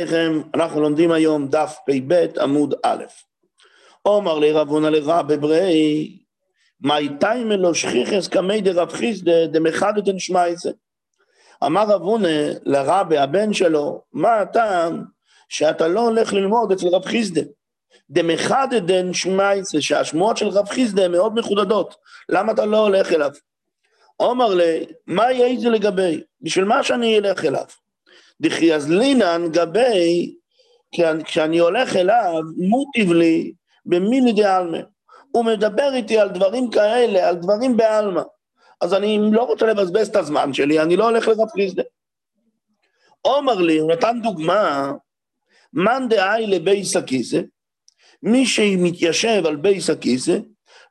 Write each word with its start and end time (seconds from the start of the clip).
לכם, 0.00 0.42
אנחנו 0.54 0.80
לומדים 0.80 1.12
היום 1.12 1.48
דף 1.48 1.78
פ"ב 1.86 2.26
עמוד 2.40 2.74
א'. 2.82 3.04
עומר 4.02 4.38
לרב 4.38 4.68
הונא 4.68 4.86
לרב 4.86 5.32
בברי, 5.32 6.18
מאי 6.80 7.08
תיימא 7.20 7.54
לו 7.54 7.74
שכיחס 7.74 8.28
קמי 8.28 8.60
דרב 8.60 8.92
חיסדא 8.92 9.46
דמחדתן 9.46 10.18
שמייסא. 10.18 10.70
אמר 11.64 11.82
רב 11.82 12.02
הונא 12.02 12.48
לרבי, 12.64 13.18
הבן 13.18 13.52
שלו, 13.52 14.02
מה 14.12 14.36
הטעם 14.36 15.04
שאתה 15.48 15.88
לא 15.88 16.00
הולך 16.00 16.32
ללמוד 16.32 16.72
אצל 16.72 16.88
רב 16.88 17.04
חיסדא? 17.04 17.42
דמחדתן 18.10 19.12
שמייסא, 19.12 19.80
שהשמועות 19.80 20.36
של 20.36 20.48
רב 20.48 20.68
חיסדא 20.68 21.02
הן 21.02 21.12
מאוד 21.12 21.34
מחודדות, 21.34 21.94
למה 22.28 22.52
אתה 22.52 22.66
לא 22.66 22.78
הולך 22.78 23.12
אליו? 23.12 23.30
עומר 24.16 24.54
לי, 24.54 24.86
מה 25.06 25.32
יהיה 25.32 25.60
זה 25.60 25.68
לגבי? 25.68 26.22
בשביל 26.42 26.64
מה 26.64 26.82
שאני 26.82 27.18
אלך 27.18 27.44
אליו? 27.44 27.64
דכי 28.40 28.74
אז 28.74 28.92
גבי, 29.50 30.34
כשאני 31.24 31.58
הולך 31.58 31.96
אליו, 31.96 32.42
מוטיב 32.56 33.12
לי 33.12 33.52
במילי 33.86 34.32
דה 34.32 34.62
הוא 35.32 35.44
מדבר 35.44 35.94
איתי 35.94 36.18
על 36.18 36.28
דברים 36.28 36.70
כאלה, 36.70 37.28
על 37.28 37.36
דברים 37.36 37.76
בעלמא. 37.76 38.22
אז 38.80 38.94
אני 38.94 39.18
לא 39.32 39.42
רוצה 39.42 39.66
לבזבז 39.66 40.08
את 40.08 40.16
הזמן 40.16 40.52
שלי, 40.54 40.80
אני 40.80 40.96
לא 40.96 41.04
הולך 41.04 41.28
לרב 41.28 41.50
חיסדה. 41.50 41.82
עומר 43.20 43.54
לי, 43.54 43.78
הוא 43.78 43.92
נתן 43.92 44.18
דוגמה, 44.22 44.92
מאן 45.72 46.08
דאי 46.08 46.46
לבייס 46.46 46.96
הכיסא, 46.96 47.40
מי 48.22 48.46
שמתיישב 48.46 49.42
על 49.46 49.56
בייס 49.56 49.90
הכיסא, 49.90 50.38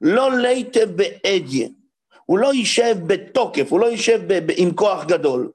לא 0.01 0.37
ליטה 0.37 0.85
באדיה, 0.85 1.67
הוא 2.25 2.39
לא 2.39 2.53
יישב 2.53 2.95
בתוקף, 3.07 3.71
הוא 3.71 3.79
לא 3.79 3.85
יישב 3.85 4.19
עם 4.57 4.73
כוח 4.73 5.05
גדול. 5.05 5.51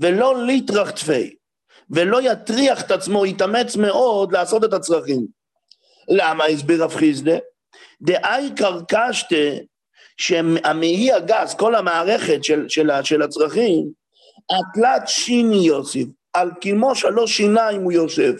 ולא 0.00 0.44
ליטרח 0.46 0.90
תפי, 0.90 1.34
ולא 1.90 2.32
יטריח 2.32 2.82
את 2.82 2.90
עצמו, 2.90 3.26
יתאמץ 3.26 3.76
מאוד 3.76 4.32
לעשות 4.32 4.64
את 4.64 4.72
הצרכים. 4.72 5.26
למה 6.08 6.44
הסביר 6.44 6.84
רב 6.84 6.94
חיסדה? 6.94 7.36
דאי 8.02 8.50
קרקשתה, 8.56 9.36
שהמעי 10.16 11.12
הגס, 11.12 11.54
כל 11.54 11.74
המערכת 11.74 12.44
של, 12.44 12.68
של, 12.68 12.90
של 13.02 13.22
הצרכים, 13.22 13.90
התלת 14.50 15.08
שיני 15.08 15.66
יוסיף, 15.66 16.08
על 16.32 16.50
כמו 16.60 16.94
שלוש 16.94 17.36
שיניים 17.36 17.82
הוא 17.82 17.92
יושב. 17.92 18.34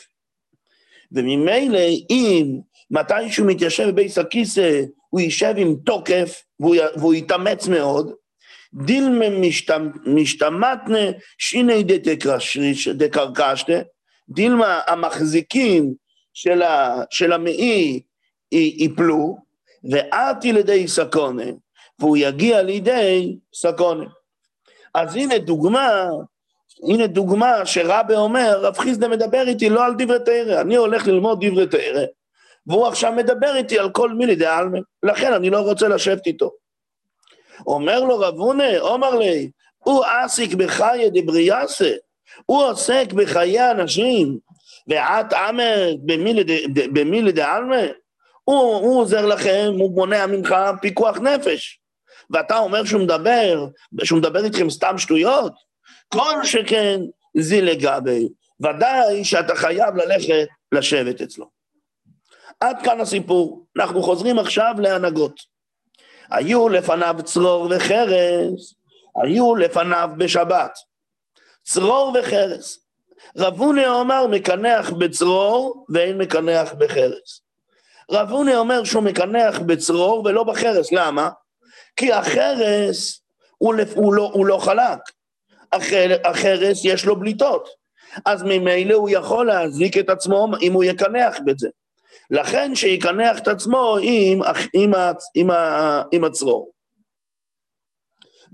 וממילא 1.13 1.81
אם 2.11 2.59
מתישהו 2.91 3.47
מתיישב 3.47 3.89
בביס 3.89 4.19
הכיסא, 4.19 4.83
הוא 5.11 5.21
יישב 5.21 5.55
עם 5.57 5.75
תוקף 5.85 6.43
והוא, 6.61 6.77
והוא 6.97 7.15
יתאמץ 7.15 7.69
מאוד, 7.69 8.13
דילמה 8.75 9.25
משתמטנה 10.07 10.99
שיני 11.39 11.85
דקרקשתה, 12.95 13.73
דילמה 14.29 14.81
המחזיקים 14.87 15.95
של, 16.35 16.63
ה, 16.63 17.03
של 17.11 17.33
המעי 17.33 18.01
ייפלו, 18.53 19.37
ואתי 19.91 20.53
לידי 20.53 20.89
סקונה, 20.89 21.45
והוא 21.99 22.17
יגיע 22.17 22.63
לידי 22.63 23.37
סקונה. 23.55 24.05
אז 24.95 25.17
הנה 25.17 25.39
דוגמה, 25.39 26.09
הנה 26.89 27.07
דוגמה 27.07 27.67
שרבי 27.67 28.15
אומר, 28.15 28.61
רב 28.63 28.79
חיסדה 28.79 29.09
מדבר 29.09 29.49
איתי 29.49 29.69
לא 29.69 29.85
על 29.85 29.95
דברי 29.99 30.19
תרא, 30.25 30.61
אני 30.61 30.77
הולך 30.77 31.07
ללמוד 31.07 31.47
דברי 31.47 31.67
תרא, 31.67 32.05
והוא 32.67 32.87
עכשיו 32.87 33.13
מדבר 33.13 33.57
איתי 33.57 33.79
על 33.79 33.91
כל 33.91 34.15
מילי 34.15 34.37
דעלמא, 34.37 34.79
לכן 35.03 35.33
אני 35.33 35.51
לא 35.51 35.61
רוצה 35.61 35.89
לשבת 35.89 36.27
איתו. 36.27 36.51
אומר 37.67 38.01
לו 38.01 38.19
רב 38.19 38.35
הונא, 38.35 38.79
אומר 38.79 39.15
לי, 39.15 39.51
הוא 39.79 40.05
עסיק 40.05 40.55
בחיי 40.55 41.11
דבריאסה, 41.15 41.91
הוא 42.47 42.65
עוסק 42.65 43.13
בחיי 43.13 43.71
אנשים, 43.71 44.39
ואת 44.89 45.33
עמד 45.33 45.95
במילי 46.93 47.33
דעלמא, 47.33 47.87
הוא, 48.45 48.77
הוא 48.77 49.01
עוזר 49.01 49.27
לכם, 49.27 49.73
הוא 49.79 49.95
מונע 49.95 50.27
ממך 50.27 50.55
פיקוח 50.81 51.19
נפש. 51.19 51.81
ואתה 52.31 52.59
אומר 52.59 52.85
שהוא 52.85 53.03
מדבר, 53.03 53.67
שהוא 54.05 54.19
מדבר 54.19 54.45
איתכם 54.45 54.71
סתם 54.71 54.99
שטויות? 54.99 55.53
כל 56.09 56.45
שכן 56.45 57.01
זי 57.37 57.61
לגבי. 57.61 58.29
ודאי 58.61 59.25
שאתה 59.25 59.55
חייב 59.55 59.97
ללכת 59.97 60.47
לשבת 60.73 61.21
אצלו. 61.21 61.47
עד 62.61 62.77
כאן 62.85 63.01
הסיפור. 63.01 63.67
אנחנו 63.77 64.03
חוזרים 64.03 64.39
עכשיו 64.39 64.75
להנהגות. 64.79 65.41
היו 66.31 66.69
לפניו 66.69 67.17
צרור 67.25 67.69
וחרס, 67.71 68.75
היו 69.23 69.57
לפניו 69.57 70.11
בשבת. 70.17 70.79
צרור 71.65 72.17
וחרס. 72.19 72.79
רב 73.37 73.59
הונא 73.59 73.87
אומר 73.87 74.27
מקנח 74.27 74.91
בצרור 74.91 75.87
ואין 75.89 76.19
מקנח 76.19 76.73
בחרס. 76.73 77.41
רב 78.11 78.31
הונא 78.31 78.55
אומר 78.57 78.85
שהוא 78.85 79.03
מקנח 79.03 79.59
בצרור 79.59 80.23
ולא 80.25 80.45
בחרס, 80.45 80.93
למה? 80.93 81.31
כי 81.97 82.13
החרס 82.13 83.21
הוא, 83.59 83.75
הוא, 83.95 84.15
לא, 84.15 84.31
הוא 84.33 84.47
לא 84.47 84.59
חלק, 84.59 84.99
החר, 85.73 86.17
החרס 86.25 86.85
יש 86.85 87.05
לו 87.05 87.17
בליטות, 87.17 87.69
אז 88.27 88.43
ממילא 88.43 88.95
הוא 88.95 89.11
יכול 89.11 89.47
להזיק 89.47 89.99
את 89.99 90.09
עצמו 90.09 90.49
אם 90.63 90.73
הוא 90.73 90.85
יקנח 90.85 91.39
בזה. 91.45 91.69
לכן 92.31 92.75
שיקנח 92.75 93.39
את 93.39 93.49
עצמו 93.49 93.97
עם, 94.03 94.41
עם, 94.75 94.93
עם, 95.35 95.51
עם 96.13 96.25
הצרור. 96.25 96.73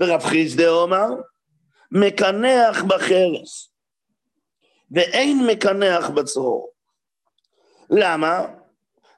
ורב 0.01 0.23
חיסדה 0.23 0.69
אומר, 0.69 1.07
מקנח 1.91 2.83
בחרס, 2.83 3.71
ואין 4.91 5.47
מקנח 5.47 6.11
בצרור. 6.11 6.71
למה? 7.91 8.47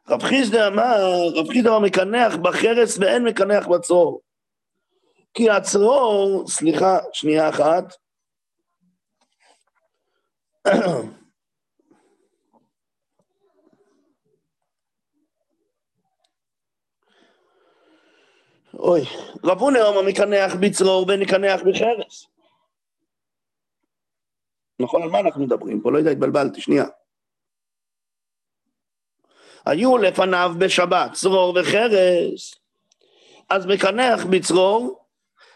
רב 0.09 0.23
חיסדה 0.23 0.67
אמר, 0.67 0.97
רב 1.35 1.49
חיסדה 1.49 1.71
אמר 1.71 1.79
מקנח 1.79 2.37
בחרס 2.37 2.99
ואין 2.99 3.25
מקנח 3.25 3.67
בצרור. 3.67 4.21
כי 5.35 5.51
הצרור, 5.51 6.49
סליחה, 6.49 6.99
שנייה 7.13 7.49
אחת, 7.49 7.95
אוי, 18.79 19.01
רב 19.45 19.59
הונא 19.59 19.79
אומר 19.79 20.03
מקנח 20.03 20.55
בצרור 20.61 21.07
ונקנח 21.09 21.61
בחרס. 21.61 22.27
נכון, 24.81 25.03
על 25.03 25.09
מה 25.11 25.21
אנחנו 25.21 25.45
מדברים 25.45 25.81
פה? 25.81 25.93
לא 25.93 25.99
יודע, 25.99 26.11
התבלבלתי, 26.11 26.61
שנייה. 26.61 26.85
היו 29.67 29.99
לפניו 29.99 30.51
בשבת 30.59 31.13
צרור 31.13 31.59
וחרס, 31.61 32.55
אז 33.49 33.67
מקנח 33.67 34.25
בצרור 34.31 35.05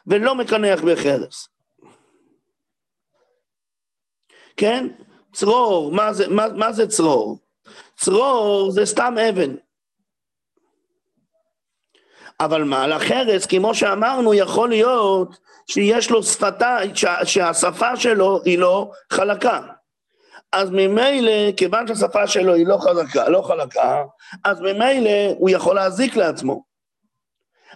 ולא 0.07 0.35
מקנח 0.35 0.81
בחרס. 0.81 1.49
כן? 4.57 4.89
צרור, 5.33 5.93
מה 5.93 6.13
זה, 6.13 6.29
מה, 6.29 6.49
מה 6.57 6.73
זה 6.73 6.89
צרור? 6.89 7.39
צרור 7.97 8.71
זה 8.71 8.87
סתם 8.87 9.15
אבן. 9.29 9.55
אבל 12.45 12.65
מה, 12.65 12.87
לחרס, 12.87 13.47
כמו 13.47 13.75
שאמרנו, 13.75 14.35
יכול 14.35 14.69
להיות 14.69 15.39
שיש 15.67 16.11
לו 16.11 16.23
שפתה, 16.23 16.79
שהשפה 17.25 17.97
שלו 17.97 18.41
היא 18.45 18.59
לא 18.59 18.91
חלקה. 19.11 19.61
אז 20.53 20.71
ממילא, 20.71 21.53
כיוון 21.57 21.87
שהשפה 21.87 22.27
שלו 22.27 22.55
היא 22.55 22.67
לא 22.67 22.79
חלקה, 22.79 23.29
לא 23.29 23.43
חלקה, 23.43 24.03
אז 24.45 24.61
ממילא 24.61 25.11
הוא 25.39 25.51
יכול 25.51 25.75
להזיק 25.75 26.17
לעצמו. 26.17 26.63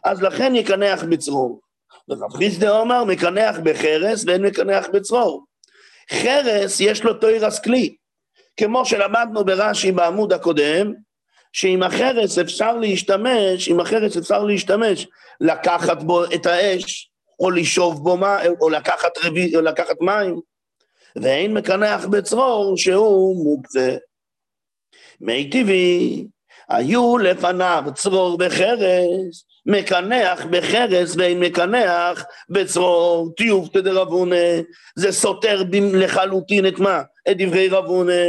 אז 0.04 0.22
לכן 0.22 0.54
יקנח 0.54 1.03
בצרור. 1.03 1.60
ורב 2.09 2.37
חיסדה 2.37 2.78
אומר, 2.78 3.04
מקנח 3.04 3.56
בחרס 3.62 4.25
ואין 4.27 4.43
מקנח 4.43 4.87
בצרור. 4.93 5.44
חרס 6.12 6.81
יש 6.81 7.04
לו 7.04 7.15
תוירס 7.15 7.59
כלי, 7.59 7.97
כמו 8.56 8.87
שלמדנו 8.87 9.44
ברש"י 9.44 9.92
בעמוד 9.92 10.33
הקודם, 10.33 10.92
שעם 11.57 11.83
החרס 11.83 12.39
אפשר 12.39 12.77
להשתמש, 12.77 13.69
עם 13.69 13.81
החרס 13.81 14.17
אפשר 14.17 14.45
להשתמש, 14.45 15.07
לקחת 15.41 16.03
בו 16.03 16.25
את 16.25 16.47
האש, 16.47 17.11
או 17.41 17.51
לשאוב 17.51 18.05
בו 18.05 18.17
מים, 18.17 18.53
או 18.61 18.71
לקחת, 18.71 19.19
רבי, 19.25 19.57
או 19.57 19.61
לקחת 19.61 19.97
מים, 20.01 20.41
ואין 21.17 21.55
מקנח 21.55 22.07
בצרור 22.07 22.77
שהוא 22.77 23.45
מוקצה. 23.45 23.97
מי 25.21 25.51
טבעי, 25.51 26.27
היו 26.69 27.19
לפניו 27.19 27.85
צרור 27.95 28.39
בחרס, 28.39 29.45
מקנח 29.67 30.45
בחרס 30.51 31.17
ואין 31.17 31.41
מקנח 31.41 32.25
בצרור 32.49 33.31
טיובתא 33.37 33.81
דרבונה, 33.81 34.61
זה 34.97 35.13
סותר 35.13 35.63
לחלוטין 35.73 36.67
את 36.67 36.79
מה? 36.79 37.03
את 37.31 37.37
דברי 37.39 37.69
רבונה. 37.69 38.23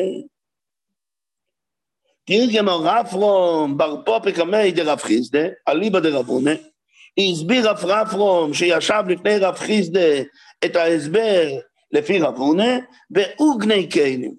תרגם 2.27 2.69
רפרום 2.69 3.77
בר 3.77 3.95
פופק 4.05 4.35
קמי 4.35 4.71
דרב 4.71 4.99
חיסדה, 4.99 5.47
אליבא 5.67 5.99
דרבונה, 5.99 6.51
הסביר 7.19 7.69
רב 7.69 7.85
רפרום 7.85 8.53
שישב 8.53 9.03
לפני 9.07 9.37
רב 9.37 9.55
חיסדה 9.55 10.21
את 10.65 10.75
ההסבר 10.75 11.47
לפי 11.91 12.19
רבונה, 12.19 12.77
ואוגני 13.11 13.89
כלים. 13.91 14.33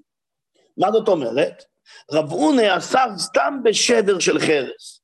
מה 0.78 0.92
זאת 0.92 1.08
אומרת? 1.08 1.64
רב 2.12 2.32
אונה 2.32 2.76
אסר 2.76 3.08
סתם 3.18 3.58
בשבר 3.64 4.18
של 4.18 4.38
חרס. 4.38 5.00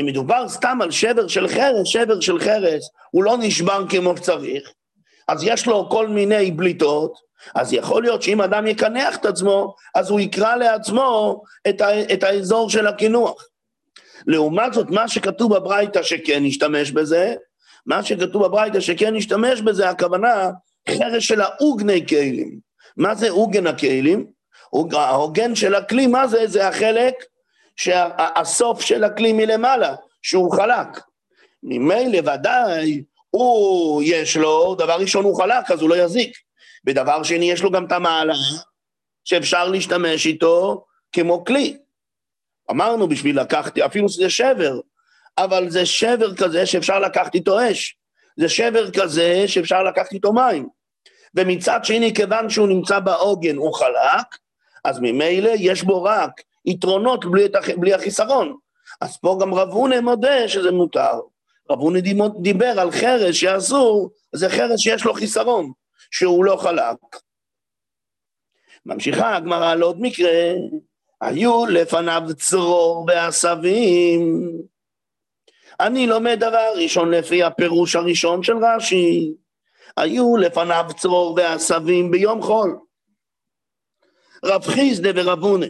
אם 0.00 0.06
מדובר 0.06 0.48
סתם 0.48 0.78
על 0.82 0.90
שבר 0.90 1.28
של 1.28 1.48
חרס, 1.48 1.88
שבר 1.88 2.20
של 2.20 2.38
חרס 2.40 2.90
הוא 3.10 3.24
לא 3.24 3.36
נשבר 3.40 3.84
כמו 3.88 4.16
שצריך, 4.16 4.72
אז 5.28 5.44
יש 5.44 5.66
לו 5.66 5.88
כל 5.90 6.08
מיני 6.08 6.50
בליטות, 6.50 7.27
אז 7.54 7.72
יכול 7.72 8.02
להיות 8.02 8.22
שאם 8.22 8.40
אדם 8.40 8.66
יקנח 8.66 9.16
את 9.16 9.24
עצמו, 9.24 9.74
אז 9.94 10.10
הוא 10.10 10.20
יקרא 10.20 10.56
לעצמו 10.56 11.42
את, 11.68 11.80
ה, 11.80 12.12
את 12.12 12.22
האזור 12.22 12.70
של 12.70 12.86
הקינוח. 12.86 13.44
לעומת 14.26 14.72
זאת, 14.72 14.90
מה 14.90 15.08
שכתוב 15.08 15.56
בברייתא 15.56 16.02
שכן 16.02 16.44
נשתמש 16.44 16.90
בזה, 16.90 17.34
מה 17.86 18.02
שכתוב 18.02 18.46
בברייתא 18.46 18.80
שכן 18.80 19.14
נשתמש 19.14 19.60
בזה, 19.60 19.88
הכוונה 19.88 20.50
חרש 20.88 21.28
של 21.28 21.40
האוגני 21.40 22.06
כלים. 22.06 22.58
מה 22.96 23.14
זה 23.14 23.28
אוגן 23.28 23.66
הכלים? 23.66 24.26
ההוגן 24.92 25.54
של 25.54 25.74
הכלי, 25.74 26.06
מה 26.06 26.26
זה? 26.26 26.46
זה 26.46 26.68
החלק 26.68 27.14
שהסוף 27.76 28.80
של 28.80 29.04
הכלי 29.04 29.32
מלמעלה, 29.32 29.94
שהוא 30.22 30.52
חלק. 30.52 31.00
ממילא 31.62 32.18
ודאי, 32.18 33.02
הוא, 33.30 34.02
יש 34.04 34.36
לו, 34.36 34.74
דבר 34.74 34.96
ראשון 35.00 35.24
הוא 35.24 35.36
חלק, 35.36 35.70
אז 35.70 35.80
הוא 35.80 35.90
לא 35.90 35.94
יזיק. 35.94 36.36
ודבר 36.88 37.22
שני, 37.22 37.50
יש 37.50 37.62
לו 37.62 37.70
גם 37.70 37.86
את 37.86 37.92
המעלה 37.92 38.34
שאפשר 39.24 39.68
להשתמש 39.68 40.26
איתו 40.26 40.84
כמו 41.12 41.44
כלי. 41.44 41.76
אמרנו 42.70 43.08
בשביל 43.08 43.40
לקחת, 43.40 43.78
אפילו 43.78 44.08
שזה 44.08 44.30
שבר, 44.30 44.80
אבל 45.38 45.70
זה 45.70 45.86
שבר 45.86 46.34
כזה 46.34 46.66
שאפשר 46.66 46.98
לקחת 46.98 47.34
איתו 47.34 47.70
אש. 47.70 47.96
זה 48.36 48.48
שבר 48.48 48.90
כזה 48.90 49.44
שאפשר 49.46 49.82
לקחת 49.82 50.12
איתו 50.12 50.32
מים. 50.32 50.68
ומצד 51.34 51.84
שני, 51.84 52.14
כיוון 52.14 52.50
שהוא 52.50 52.68
נמצא 52.68 52.98
בעוגן, 52.98 53.56
הוא 53.56 53.74
חלק, 53.74 54.26
אז 54.84 54.98
ממילא 55.02 55.50
יש 55.58 55.82
בו 55.82 56.04
רק 56.04 56.30
יתרונות 56.66 57.24
בלי, 57.24 57.48
בלי 57.76 57.94
החיסרון. 57.94 58.56
אז 59.00 59.16
פה 59.16 59.38
גם 59.40 59.54
רב 59.54 59.68
הונא 59.68 60.00
מודה 60.00 60.48
שזה 60.48 60.70
מותר. 60.70 61.20
רב 61.70 61.78
הונא 61.78 62.00
דיבר 62.40 62.80
על 62.80 62.90
חרש 62.90 63.40
שאסור, 63.40 64.10
זה 64.32 64.48
חרש 64.48 64.82
שיש 64.82 65.04
לו 65.04 65.14
חיסרון, 65.14 65.72
שהוא 66.10 66.44
לא 66.44 66.56
חלק. 66.56 66.98
ממשיכה 68.86 69.36
הגמרא 69.36 69.70
על 69.70 69.82
עוד 69.82 70.00
מקרה, 70.00 70.52
היו 71.20 71.66
לפניו 71.66 72.22
צרור 72.36 73.06
בעשבים. 73.06 74.52
אני 75.80 76.06
לומד 76.06 76.36
דבר 76.40 76.72
ראשון 76.76 77.10
לפי 77.10 77.42
הפירוש 77.42 77.96
הראשון 77.96 78.42
של 78.42 78.56
רש"י. 78.64 79.34
היו 79.96 80.36
לפניו 80.36 80.84
צרור 80.96 81.34
ועשבים 81.36 82.10
ביום 82.10 82.42
חול. 82.42 82.78
רב 84.44 84.62
חיסדה 84.64 85.10
ורב 85.14 85.42
הונא. 85.42 85.66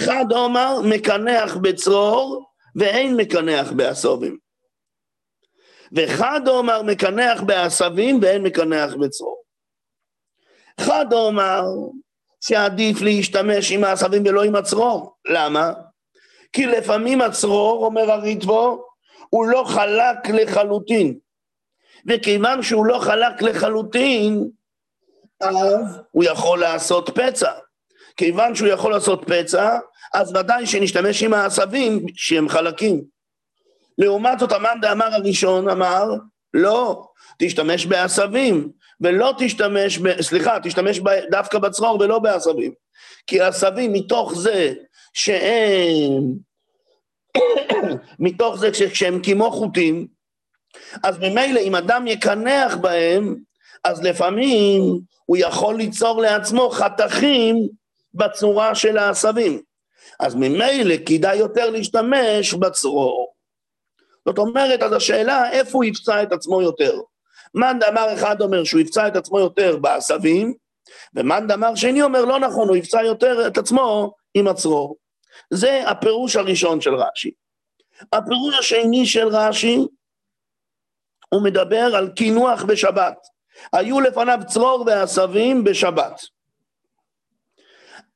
חד 0.00 0.24
עומר 0.30 0.80
מקנח 0.84 1.56
בצרור 1.56 2.44
ואין 2.76 3.16
מקנח 3.16 3.72
בעשבים. 3.72 4.38
וחד 5.92 6.40
עומר 6.48 6.82
מקנח 6.82 7.40
בעשבים 7.46 8.18
ואין 8.22 8.42
מקנח 8.42 8.94
בצרור. 8.94 9.42
חד 10.80 11.12
עומר 11.12 11.62
שעדיף 12.40 13.00
להשתמש 13.00 13.72
עם 13.72 13.84
העשבים 13.84 14.22
ולא 14.26 14.42
עם 14.42 14.56
הצרור. 14.56 15.14
למה? 15.28 15.72
כי 16.52 16.66
לפעמים 16.66 17.20
הצרור, 17.20 17.84
אומר 17.84 18.12
הריטבו, 18.12 18.84
הוא 19.30 19.46
לא 19.46 19.64
חלק 19.66 20.28
לחלוטין. 20.28 21.18
וכיוון 22.06 22.62
שהוא 22.62 22.86
לא 22.86 22.98
חלק 22.98 23.42
לחלוטין, 23.42 24.48
אז 25.40 25.56
הוא 26.10 26.24
יכול 26.24 26.60
לעשות 26.60 27.10
פצע. 27.10 27.52
כיוון 28.16 28.54
שהוא 28.54 28.68
יכול 28.68 28.92
לעשות 28.92 29.24
פצע, 29.26 29.78
אז 30.14 30.36
ודאי 30.36 30.66
שנשתמש 30.66 31.22
עם 31.22 31.34
העשבים 31.34 32.06
שהם 32.14 32.48
חלקים. 32.48 33.04
לעומת 33.98 34.38
זאת, 34.38 34.52
המאן 34.52 34.78
דאמר 34.80 35.14
הראשון 35.14 35.68
אמר, 35.68 36.04
לא, 36.54 37.08
תשתמש 37.38 37.86
בעשבים, 37.86 38.70
ולא 39.00 39.34
תשתמש, 39.38 39.98
ב, 39.98 40.20
סליחה, 40.20 40.58
תשתמש 40.62 41.00
ב, 41.00 41.08
דווקא 41.30 41.58
בצרור 41.58 41.98
ולא 42.00 42.18
בעשבים. 42.18 42.72
כי 43.26 43.40
עשבים 43.40 43.92
מתוך 43.92 44.34
זה 44.34 44.74
שהם, 45.14 46.22
מתוך 48.18 48.56
זה 48.58 48.70
כשהם 48.70 49.20
כמו 49.22 49.50
חוטים, 49.50 50.06
אז 51.04 51.18
ממילא 51.18 51.60
אם 51.60 51.74
אדם 51.74 52.06
יקנח 52.06 52.76
בהם, 52.76 53.36
אז 53.84 54.02
לפעמים 54.02 54.82
הוא 55.26 55.36
יכול 55.36 55.76
ליצור 55.76 56.22
לעצמו 56.22 56.70
חתכים 56.70 57.68
בצורה 58.14 58.74
של 58.74 58.98
העשבים. 58.98 59.62
אז 60.20 60.34
ממילא 60.34 60.94
כדאי 61.06 61.36
יותר 61.36 61.70
להשתמש 61.70 62.54
בצרור. 62.54 63.32
זאת 64.26 64.38
אומרת, 64.38 64.82
אז 64.82 64.92
השאלה 64.92 65.50
איפה 65.50 65.70
הוא 65.72 65.84
יפצע 65.84 66.22
את 66.22 66.32
עצמו 66.32 66.62
יותר. 66.62 67.00
מאן 67.54 67.78
דאמר 67.78 68.14
אחד 68.14 68.40
אומר 68.40 68.64
שהוא 68.64 68.80
יפצע 68.80 69.08
את 69.08 69.16
עצמו 69.16 69.38
יותר 69.38 69.76
בעשבים, 69.76 70.54
ומאן 71.14 71.46
דאמר 71.46 71.74
שני 71.74 72.02
אומר 72.02 72.24
לא 72.24 72.38
נכון, 72.38 72.68
הוא 72.68 72.76
יפצע 72.76 73.02
יותר 73.02 73.46
את 73.46 73.58
עצמו 73.58 74.12
עם 74.34 74.48
הצרור. 74.48 74.96
זה 75.50 75.88
הפירוש 75.88 76.36
הראשון 76.36 76.80
של 76.80 76.94
רש"י. 76.94 77.30
הפירוש 78.12 78.58
השני 78.58 79.06
של 79.06 79.28
רש"י, 79.28 79.78
הוא 81.28 81.44
מדבר 81.44 81.90
על 81.96 82.08
קינוח 82.08 82.62
בשבת. 82.62 83.16
היו 83.72 84.00
לפניו 84.00 84.38
צרור 84.46 84.84
ועשבים 84.86 85.64
בשבת. 85.64 86.20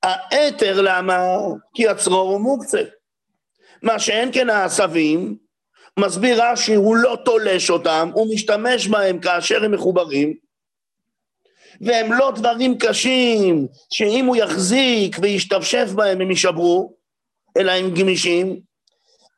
האתר 0.02 0.81
למה? 0.81 1.26
כי 1.75 1.88
הצרור 1.88 2.31
הוא 2.31 2.40
מוקצה. 2.40 2.82
מה 3.82 3.99
שאין 3.99 4.31
כן 4.32 4.50
העשבים, 4.50 5.37
מסביר 5.99 6.44
רש"י, 6.44 6.75
הוא 6.75 6.97
לא 6.97 7.19
תולש 7.25 7.71
אותם, 7.71 8.11
הוא 8.15 8.35
משתמש 8.35 8.89
בהם 8.89 9.19
כאשר 9.19 9.65
הם 9.65 9.73
מחוברים, 9.73 10.35
והם 11.81 12.12
לא 12.12 12.33
דברים 12.35 12.79
קשים, 12.79 13.67
שאם 13.93 14.25
הוא 14.27 14.37
יחזיק 14.37 15.17
וישתפשף 15.23 15.89
בהם 15.94 16.21
הם 16.21 16.31
יישברו, 16.31 16.93
אלא 17.56 17.73
הם 17.73 17.94
גמישים, 17.94 18.61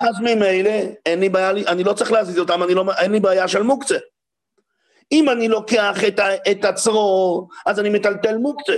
אז 0.00 0.20
ממילא 0.20 0.70
אין 1.06 1.20
לי 1.20 1.28
בעיה, 1.28 1.50
אני 1.50 1.84
לא 1.84 1.92
צריך 1.92 2.12
להזיז 2.12 2.38
אותם, 2.38 2.62
לא, 2.62 2.84
אין 2.98 3.12
לי 3.12 3.20
בעיה 3.20 3.48
של 3.48 3.62
מוקצה. 3.62 3.98
אם 5.12 5.30
אני 5.30 5.48
לוקח 5.48 6.04
את, 6.08 6.18
ה, 6.18 6.34
את 6.50 6.64
הצרור, 6.64 7.48
אז 7.66 7.80
אני 7.80 7.88
מטלטל 7.88 8.36
מוקצה. 8.36 8.74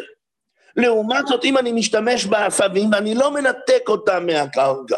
לעומת 0.76 1.26
זאת, 1.26 1.44
אם 1.44 1.58
אני 1.58 1.72
משתמש 1.72 2.26
בעשבים 2.26 2.90
ואני 2.92 3.14
לא 3.14 3.34
מנתק 3.34 3.88
אותם 3.88 4.26
מהקרקע, 4.26 4.96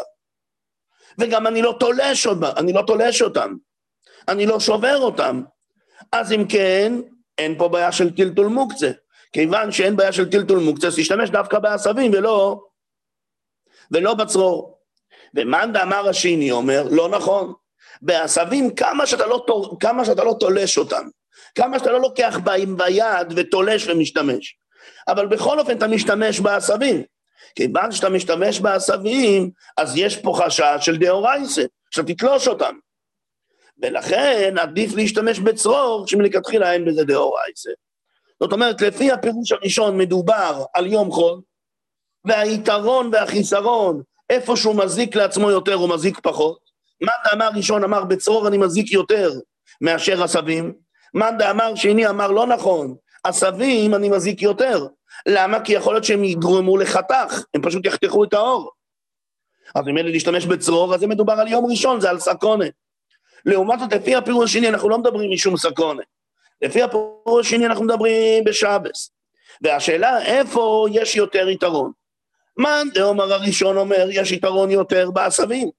וגם 1.19 1.47
אני 1.47 1.61
לא 1.61 1.75
תולש 1.79 2.27
אני 2.57 2.73
לא 2.73 2.81
תולש 2.87 3.21
אותם, 3.21 3.55
אני 4.27 4.45
לא 4.45 4.59
שובר 4.59 4.97
אותם, 4.97 5.41
אז 6.11 6.31
אם 6.31 6.45
כן, 6.49 6.93
אין 7.37 7.57
פה 7.57 7.67
בעיה 7.67 7.91
של 7.91 8.15
טלטול 8.15 8.47
מוקצה. 8.47 8.91
כיוון 9.33 9.71
שאין 9.71 9.95
בעיה 9.95 10.11
של 10.11 10.29
טלטול 10.29 10.59
מוקצה, 10.59 10.87
אז 10.87 10.95
תשתמש 10.95 11.29
דווקא 11.29 11.59
בעשבים 11.59 12.11
ולא, 12.13 12.59
ולא 13.91 14.13
בצרור. 14.13 14.79
ומאן 15.35 15.73
דאמר 15.73 16.09
השני 16.09 16.51
אומר, 16.51 16.87
לא 16.91 17.09
נכון. 17.09 17.53
בעשבים, 18.01 18.75
כמה 18.75 19.05
שאתה 19.05 19.25
לא, 19.27 19.45
כמה 19.79 20.05
שאתה 20.05 20.23
לא 20.23 20.35
תולש 20.39 20.77
אותם, 20.77 21.07
כמה 21.55 21.79
שאתה 21.79 21.91
לא 21.91 22.01
לוקח 22.01 22.39
בהם 22.43 22.77
ביד 22.77 23.27
ותולש 23.35 23.87
ומשתמש, 23.87 24.57
אבל 25.07 25.27
בכל 25.27 25.59
אופן 25.59 25.77
אתה 25.77 25.87
משתמש 25.87 26.39
בעשבים. 26.39 27.03
כיוון 27.59 27.91
שאתה 27.91 28.09
משתמש 28.09 28.59
בעשבים, 28.59 29.51
אז 29.77 29.97
יש 29.97 30.17
פה 30.17 30.33
חשש 30.37 30.77
של 30.81 30.97
דאורייסה, 30.97 31.61
שאתה 31.91 32.13
תתלוש 32.13 32.47
אותם. 32.47 32.75
ולכן 33.81 34.55
עדיף 34.59 34.93
להשתמש 34.95 35.39
בצרור, 35.39 36.07
שמלכתחילה 36.07 36.73
אין 36.73 36.85
בזה 36.85 37.03
דאורייסה. 37.03 37.69
זאת 38.39 38.53
אומרת, 38.53 38.81
לפי 38.81 39.11
הפירוש 39.11 39.51
הראשון 39.51 39.97
מדובר 39.97 40.63
על 40.73 40.87
יום 40.87 41.11
חול, 41.11 41.41
והיתרון 42.25 43.09
והחיסרון, 43.13 44.01
איפה 44.29 44.57
שהוא 44.57 44.75
מזיק 44.75 45.15
לעצמו 45.15 45.51
יותר, 45.51 45.73
הוא 45.73 45.89
מזיק 45.89 46.19
פחות. 46.19 46.59
מאן 47.01 47.13
דאמר 47.31 47.49
ראשון 47.55 47.83
אמר 47.83 48.03
בצרור 48.03 48.47
אני 48.47 48.57
מזיק 48.57 48.91
יותר 48.91 49.31
מאשר 49.81 50.23
עשבים, 50.23 50.73
מאן 51.13 51.37
דאמר 51.37 51.75
שני 51.75 52.07
אמר 52.07 52.31
לא 52.31 52.47
נכון, 52.47 52.95
עשבים 53.23 53.95
אני 53.95 54.09
מזיק 54.09 54.41
יותר. 54.41 54.87
למה? 55.25 55.59
כי 55.59 55.73
יכול 55.73 55.93
להיות 55.93 56.03
שהם 56.03 56.23
יגרמו 56.23 56.77
לחתך, 56.77 57.43
הם 57.53 57.61
פשוט 57.61 57.85
יחתכו 57.85 58.23
את 58.23 58.33
האור. 58.33 58.71
אז 59.75 59.87
אם 59.87 59.97
אלה 59.97 60.09
להשתמש 60.09 60.45
בצרור, 60.45 60.93
אז 60.93 60.99
זה 60.99 61.07
מדובר 61.07 61.33
על 61.33 61.47
יום 61.47 61.65
ראשון, 61.69 62.01
זה 62.01 62.09
על 62.09 62.19
סקונה. 62.19 62.65
לעומת 63.45 63.79
זאת, 63.79 63.93
לפי 63.93 64.15
הפירוש 64.15 64.49
השני, 64.49 64.69
אנחנו 64.69 64.89
לא 64.89 64.97
מדברים 64.97 65.31
משום 65.31 65.57
סקונה. 65.57 66.03
לפי 66.61 66.81
הפירוש 66.81 67.47
השני, 67.47 67.65
אנחנו 67.65 67.85
מדברים 67.85 68.43
בשבס. 68.43 69.11
והשאלה, 69.61 70.25
איפה 70.25 70.87
יש 70.91 71.15
יותר 71.15 71.49
יתרון? 71.49 71.91
מאן 72.57 72.87
דאמר 72.93 73.33
הראשון 73.33 73.77
אומר, 73.77 74.07
יש 74.11 74.31
יתרון 74.31 74.71
יותר 74.71 75.11
בעשבים. 75.11 75.69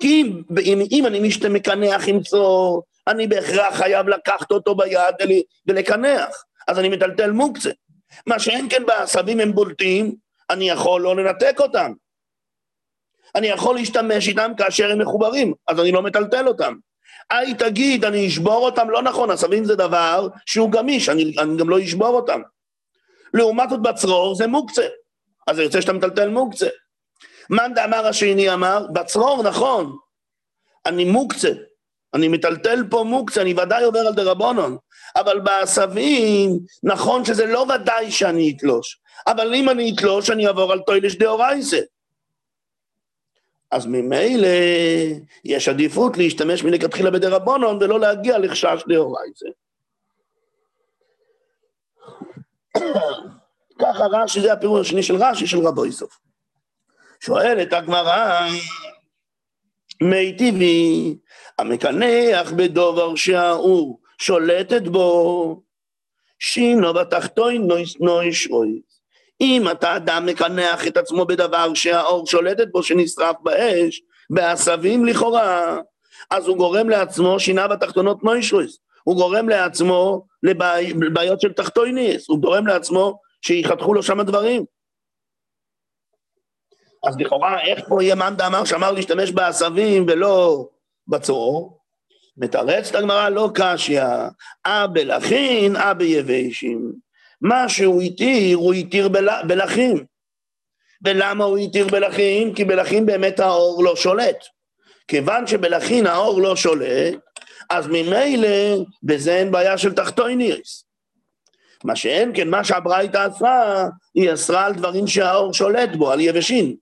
כי 0.00 0.20
אם, 0.20 0.42
אם, 0.64 0.82
אם 0.92 1.06
אני 1.06 1.30
מקנח 1.50 2.08
עם 2.08 2.22
צרור, 2.22 2.82
אני 3.06 3.26
בהכרח 3.26 3.76
חייב 3.76 4.08
לקחת 4.08 4.50
אותו 4.50 4.74
ביד 4.74 5.14
ולקנח, 5.66 6.44
אז 6.68 6.78
אני 6.78 6.88
מטלטל 6.88 7.30
מוקצה. 7.30 7.70
מה 8.26 8.38
שאין 8.38 8.68
כן 8.70 8.86
בעשבים 8.86 9.40
הם 9.40 9.54
בולטים, 9.54 10.14
אני 10.50 10.70
יכול 10.70 11.00
לא 11.00 11.16
לנתק 11.16 11.56
אותם. 11.60 11.92
אני 13.34 13.46
יכול 13.46 13.74
להשתמש 13.74 14.28
איתם 14.28 14.52
כאשר 14.58 14.90
הם 14.90 14.98
מחוברים, 14.98 15.54
אז 15.68 15.80
אני 15.80 15.92
לא 15.92 16.02
מטלטל 16.02 16.48
אותם. 16.48 16.74
היי, 17.30 17.54
תגיד, 17.54 18.04
אני 18.04 18.28
אשבור 18.28 18.64
אותם? 18.66 18.90
לא 18.90 19.02
נכון, 19.02 19.30
עשבים 19.30 19.64
זה 19.64 19.76
דבר 19.76 20.28
שהוא 20.46 20.70
גמיש, 20.70 21.08
אני, 21.08 21.34
אני 21.38 21.56
גם 21.56 21.70
לא 21.70 21.78
אשבור 21.82 22.16
אותם. 22.16 22.40
לעומת 23.34 23.70
זאת 23.70 23.82
בצרור 23.82 24.34
זה 24.34 24.46
מוקצה, 24.46 24.86
אז 25.46 25.56
זה 25.56 25.62
יוצא 25.62 25.80
שאתה 25.80 25.92
מטלטל 25.92 26.28
מוקצה. 26.28 26.68
מאן 27.50 27.74
דאמר 27.74 28.06
השני 28.06 28.54
אמר, 28.54 28.86
בצרור 28.92 29.42
נכון, 29.42 29.96
אני 30.86 31.04
מוקצה, 31.04 31.50
אני 32.14 32.28
מטלטל 32.28 32.84
פה 32.90 33.04
מוקצה, 33.06 33.42
אני 33.42 33.52
ודאי 33.52 33.84
עובר 33.84 33.98
על 33.98 34.14
דרבנון, 34.14 34.76
אבל 35.16 35.40
בעשבים, 35.40 36.58
נכון 36.82 37.24
שזה 37.24 37.46
לא 37.46 37.66
ודאי 37.74 38.10
שאני 38.10 38.54
אתלוש, 38.56 39.00
אבל 39.26 39.54
אם 39.54 39.70
אני 39.70 39.94
אתלוש, 39.94 40.30
אני 40.30 40.46
אעבור 40.46 40.72
על 40.72 40.80
טוילש 40.80 41.14
דאורייסה. 41.14 41.80
אז 43.70 43.86
ממילא 43.86 44.48
יש 45.44 45.68
עדיפות 45.68 46.16
להשתמש 46.16 46.64
מלכתחילה 46.64 47.10
בדרבנון 47.10 47.82
ולא 47.82 48.00
להגיע 48.00 48.38
לחשש 48.38 48.82
דאורייסה. 48.88 49.46
ככה 53.78 54.04
רש"י, 54.12 54.40
זה 54.40 54.52
הפירוש 54.52 54.86
השני 54.86 55.02
של 55.02 55.16
רש"י, 55.16 55.46
של 55.46 55.66
רבו 55.66 55.84
איסוף. 55.84 56.18
שואלת 57.20 57.72
הגמרא, 57.72 58.48
מי 60.02 60.36
טבעי, 60.36 61.16
המקנח 61.58 62.52
בדובר 62.56 63.14
שהאור 63.14 64.00
שולטת 64.18 64.82
בו, 64.82 65.60
שינו 66.38 66.94
בתחתון 66.94 67.68
נויש 68.00 68.50
אוי. 68.50 68.80
אם 69.40 69.70
אתה 69.70 69.96
אדם 69.96 70.26
מקנח 70.26 70.86
את 70.86 70.96
עצמו 70.96 71.24
בדבר 71.24 71.74
שהאור 71.74 72.26
שולטת 72.26 72.68
בו, 72.72 72.82
שנשרף 72.82 73.36
באש, 73.42 74.02
בעשבים 74.30 75.06
לכאורה, 75.06 75.78
אז 76.30 76.46
הוא 76.46 76.56
גורם 76.56 76.88
לעצמו 76.88 77.40
שינה 77.40 77.68
בתחתונות 77.68 78.24
נוישרויס. 78.24 78.78
הוא 79.04 79.16
גורם 79.16 79.48
לעצמו 79.48 80.26
לבעיות 80.42 81.40
של 81.40 81.52
תחתויניס, 81.52 82.28
הוא 82.28 82.38
גורם 82.38 82.66
לעצמו 82.66 83.20
שיחתכו 83.42 83.94
לו 83.94 84.02
שם 84.02 84.22
דברים. 84.22 84.64
אז 87.08 87.16
לכאורה, 87.18 87.60
איך 87.60 87.88
פה 87.88 88.02
יהיה 88.02 88.14
מאן 88.14 88.36
דאמר 88.36 88.64
שאמר 88.64 88.92
להשתמש 88.92 89.30
בעשבים 89.30 90.06
ולא 90.08 90.66
בצור? 91.08 91.78
מתרצת 92.36 92.94
הגמרא 92.94 93.28
לא 93.28 93.50
קשיא, 93.54 94.02
אה 94.66 94.86
בלחין, 94.86 95.76
אה 95.76 95.94
ביבשים. 95.94 96.92
מה 97.40 97.68
שהוא 97.68 98.02
התיר, 98.02 98.56
הוא 98.56 98.74
התיר 98.74 99.08
בלחים. 99.46 100.04
ולמה 101.04 101.44
הוא 101.44 101.58
התיר 101.58 101.86
בלחים? 101.86 102.54
כי 102.54 102.64
בלחים 102.64 103.06
באמת 103.06 103.40
האור 103.40 103.84
לא 103.84 103.96
שולט. 103.96 104.36
כיוון 105.08 105.46
שבלחין 105.46 106.06
האור 106.06 106.40
לא 106.40 106.56
שולט, 106.56 107.14
אז 107.70 107.86
ממילא 107.86 108.84
בזה 109.02 109.36
אין 109.36 109.50
בעיה 109.50 109.78
של 109.78 109.92
תחתוניס. 109.92 110.84
מה 111.84 111.96
שאין 111.96 112.30
כן, 112.34 112.48
מה 112.50 112.64
שהברייתא 112.64 113.28
אסרה, 113.28 113.86
היא 114.14 114.32
אסרה 114.32 114.66
על 114.66 114.74
דברים 114.74 115.06
שהאור 115.06 115.52
שולט 115.52 115.90
בו, 115.96 116.12
על 116.12 116.20
יבשים. 116.20 116.76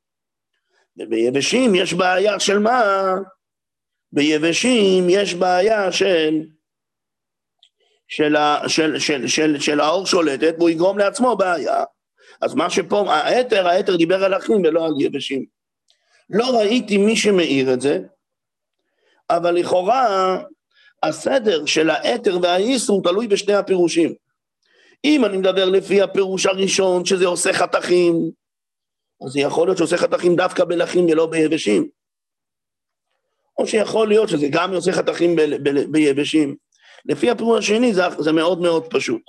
וביבשים 0.97 1.75
יש 1.75 1.95
בעיה 1.95 2.41
של 2.41 2.59
מה? 2.59 3.15
ביבשים 4.13 5.07
יש 5.09 5.35
בעיה 5.35 5.93
של, 5.93 6.43
של, 8.09 8.37
של, 8.67 8.99
של, 8.99 9.27
של, 9.27 9.61
של 9.61 9.81
האור 9.81 10.07
שולטת, 10.07 10.55
והוא 10.59 10.71
יגרום 10.71 10.99
לעצמו 10.99 11.37
בעיה. 11.37 11.85
אז 12.41 12.55
מה 12.55 12.71
שפה, 12.71 13.13
האתר, 13.13 13.69
האתר 13.69 13.97
דיבר 13.97 14.25
על 14.25 14.37
אחים 14.37 14.63
ולא 14.65 14.87
על 14.87 14.93
יבשים. 15.01 15.45
לא 16.31 16.59
ראיתי 16.59 16.99
מי 16.99 17.17
שמאיר 17.17 17.73
את 17.73 17.81
זה, 17.81 18.01
אבל 19.31 19.55
לכאורה 19.55 20.39
הסדר 21.03 21.67
של 21.67 21.91
האתר 21.91 22.39
והאיסור 22.43 23.03
תלוי 23.03 23.29
בשני 23.29 23.55
הפירושים. 23.55 24.15
אם 25.05 25.25
אני 25.25 25.37
מדבר 25.37 25.65
לפי 25.65 26.03
הפירוש 26.03 26.47
הראשון, 26.47 27.05
שזה 27.05 27.27
עושה 27.27 27.53
חתכים, 27.53 28.31
אז 29.27 29.37
יכול 29.37 29.69
להיות 29.69 29.79
שעושה 29.79 29.97
חתכים 29.97 30.37
דווקא 30.37 30.65
בלחים 30.65 31.07
ולא 31.07 31.27
ביבשים. 31.27 32.02
או 33.59 33.67
שיכול 33.67 34.09
להיות 34.09 34.29
שזה 34.29 34.47
גם 34.51 34.75
עושה 34.75 34.93
חתכים 34.93 35.37
ב- 35.37 35.69
ב- 35.69 35.93
ביבשים. 35.93 36.57
לפי 37.05 37.31
הפירוש 37.31 37.65
השני 37.65 37.95
זה, 37.95 38.03
זה 38.19 38.33
מאוד 38.33 38.61
מאוד 38.61 38.87
פשוט. 38.91 39.23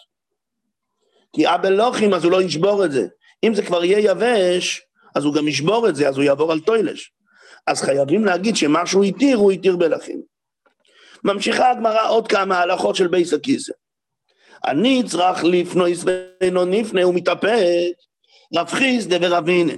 כי 1.35 1.47
הבלוחים 1.47 2.13
אז 2.13 2.23
הוא 2.23 2.31
לא 2.31 2.41
ישבור 2.41 2.85
את 2.85 2.91
זה. 2.91 3.07
אם 3.43 3.53
זה 3.53 3.65
כבר 3.65 3.83
יהיה 3.83 4.11
יבש, 4.11 4.81
אז 5.15 5.25
הוא 5.25 5.33
גם 5.33 5.47
ישבור 5.47 5.89
את 5.89 5.95
זה, 5.95 6.09
אז 6.09 6.15
הוא 6.15 6.23
יעבור 6.23 6.51
על 6.51 6.59
טוילש. 6.59 7.11
אז 7.67 7.81
חייבים 7.81 8.25
להגיד 8.25 8.55
שמה 8.55 8.85
שהוא 8.85 9.03
התיר, 9.03 9.37
הוא 9.37 9.51
התיר 9.51 9.75
בלחים. 9.75 10.21
ממשיכה 11.23 11.71
הגמרא 11.71 12.09
עוד 12.09 12.27
כמה 12.27 12.59
הלכות 12.59 12.95
של 12.95 13.07
בייס 13.07 13.33
הכיסא. 13.33 13.73
הנצרך 14.63 15.43
לפנויס 15.43 16.03
ואינו 16.05 16.65
נפנה, 16.65 17.03
הוא 17.03 17.15
מתאפק, 17.15 17.93
רב 18.55 18.67
חיסדה 18.67 19.15
ורב 19.21 19.49
הנה. 19.49 19.73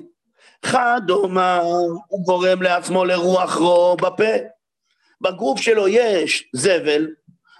חד 0.65 1.01
אומר, 1.09 1.61
הוא 2.07 2.25
גורם 2.25 2.61
לעצמו 2.61 3.05
לרוח 3.05 3.57
רו 3.57 3.97
בפה. 4.01 4.33
בגוף 5.21 5.61
שלו 5.61 5.87
יש 5.87 6.49
זבל, 6.55 7.07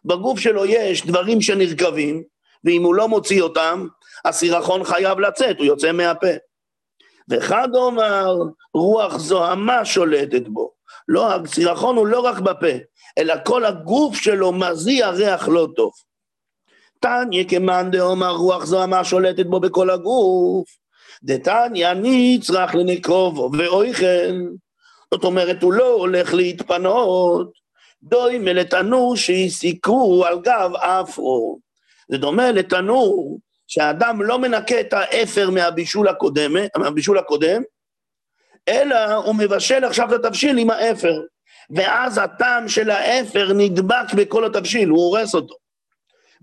בגוף 0.05 0.39
שלו 0.39 0.65
יש 0.65 1.05
דברים 1.05 1.41
שנרכבים, 1.41 2.23
ואם 2.63 2.83
הוא 2.83 2.95
לא 2.95 3.07
מוציא 3.07 3.41
אותם, 3.41 3.87
הסירחון 4.25 4.83
חייב 4.83 5.19
לצאת, 5.19 5.57
הוא 5.57 5.65
יוצא 5.65 5.91
מהפה. 5.91 6.27
וחד 7.29 7.67
אומר, 7.75 8.35
רוח 8.73 9.17
זוהמה 9.17 9.85
שולטת 9.85 10.47
בו. 10.47 10.71
לא, 11.07 11.33
הסירחון 11.33 11.97
הוא 11.97 12.07
לא 12.07 12.19
רק 12.19 12.39
בפה, 12.39 12.77
אלא 13.17 13.33
כל 13.45 13.65
הגוף 13.65 14.15
שלו 14.15 14.51
מזיע 14.51 15.09
ריח 15.09 15.47
לא 15.47 15.67
טוב. 15.75 15.91
תניא 16.99 17.43
כמאן 17.49 17.91
דאמר 17.91 18.31
רוח 18.31 18.65
זוהמה 18.65 19.03
שולטת 19.03 19.45
בו 19.45 19.59
בכל 19.59 19.89
הגוף, 19.89 20.67
דתניא 21.25 21.93
נצרך 21.93 22.75
לנקרובו 22.75 23.49
ואויכן. 23.57 24.35
זאת 25.13 25.23
אומרת, 25.23 25.63
הוא 25.63 25.73
לא 25.73 25.93
הולך 25.93 26.33
להתפנות, 26.33 27.51
דוי 28.03 28.37
מלתנור 28.37 29.15
שהסיקרו 29.15 30.25
על 30.25 30.39
גב 30.41 30.71
אפרו. 30.75 31.59
זה 32.09 32.17
דומה 32.17 32.51
לתנור 32.51 33.39
שהאדם 33.67 34.21
לא 34.21 34.39
מנקה 34.39 34.79
את 34.79 34.93
האפר 34.93 35.49
מהבישול 35.49 36.07
הקודם, 36.07 36.55
מהבישול 36.77 37.17
הקודם, 37.17 37.61
אלא 38.67 39.13
הוא 39.13 39.35
מבשל 39.35 39.83
עכשיו 39.83 40.15
את 40.15 40.25
התבשיל 40.25 40.57
עם 40.57 40.69
האפר. 40.69 41.21
ואז 41.69 42.17
הטעם 42.17 42.67
של 42.67 42.89
האפר 42.89 43.53
נדבק 43.53 44.13
בכל 44.15 44.45
התבשיל, 44.45 44.89
הוא 44.89 44.99
הורס 44.99 45.35
אותו. 45.35 45.55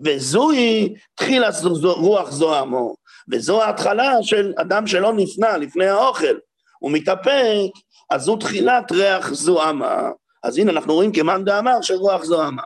וזוהי 0.04 0.94
תחילה 1.14 1.48
רוח 1.82 2.30
זוהמו, 2.30 2.94
וזו 3.30 3.62
ההתחלה 3.62 4.12
של 4.22 4.52
אדם 4.56 4.86
שלא 4.86 5.12
נפנה 5.12 5.56
לפני 5.56 5.86
האוכל, 5.86 6.34
הוא 6.78 6.90
מתאפק, 6.92 7.70
אז 8.10 8.22
זו 8.22 8.36
תחילת 8.36 8.92
ריח 8.92 9.32
זוהמה. 9.32 10.10
אז 10.42 10.58
הנה 10.58 10.72
אנחנו 10.72 10.94
רואים 10.94 11.12
כמאן 11.12 11.44
דאמר 11.44 11.82
של 11.82 11.94
רוח 11.94 12.24
זוהמה. 12.24 12.62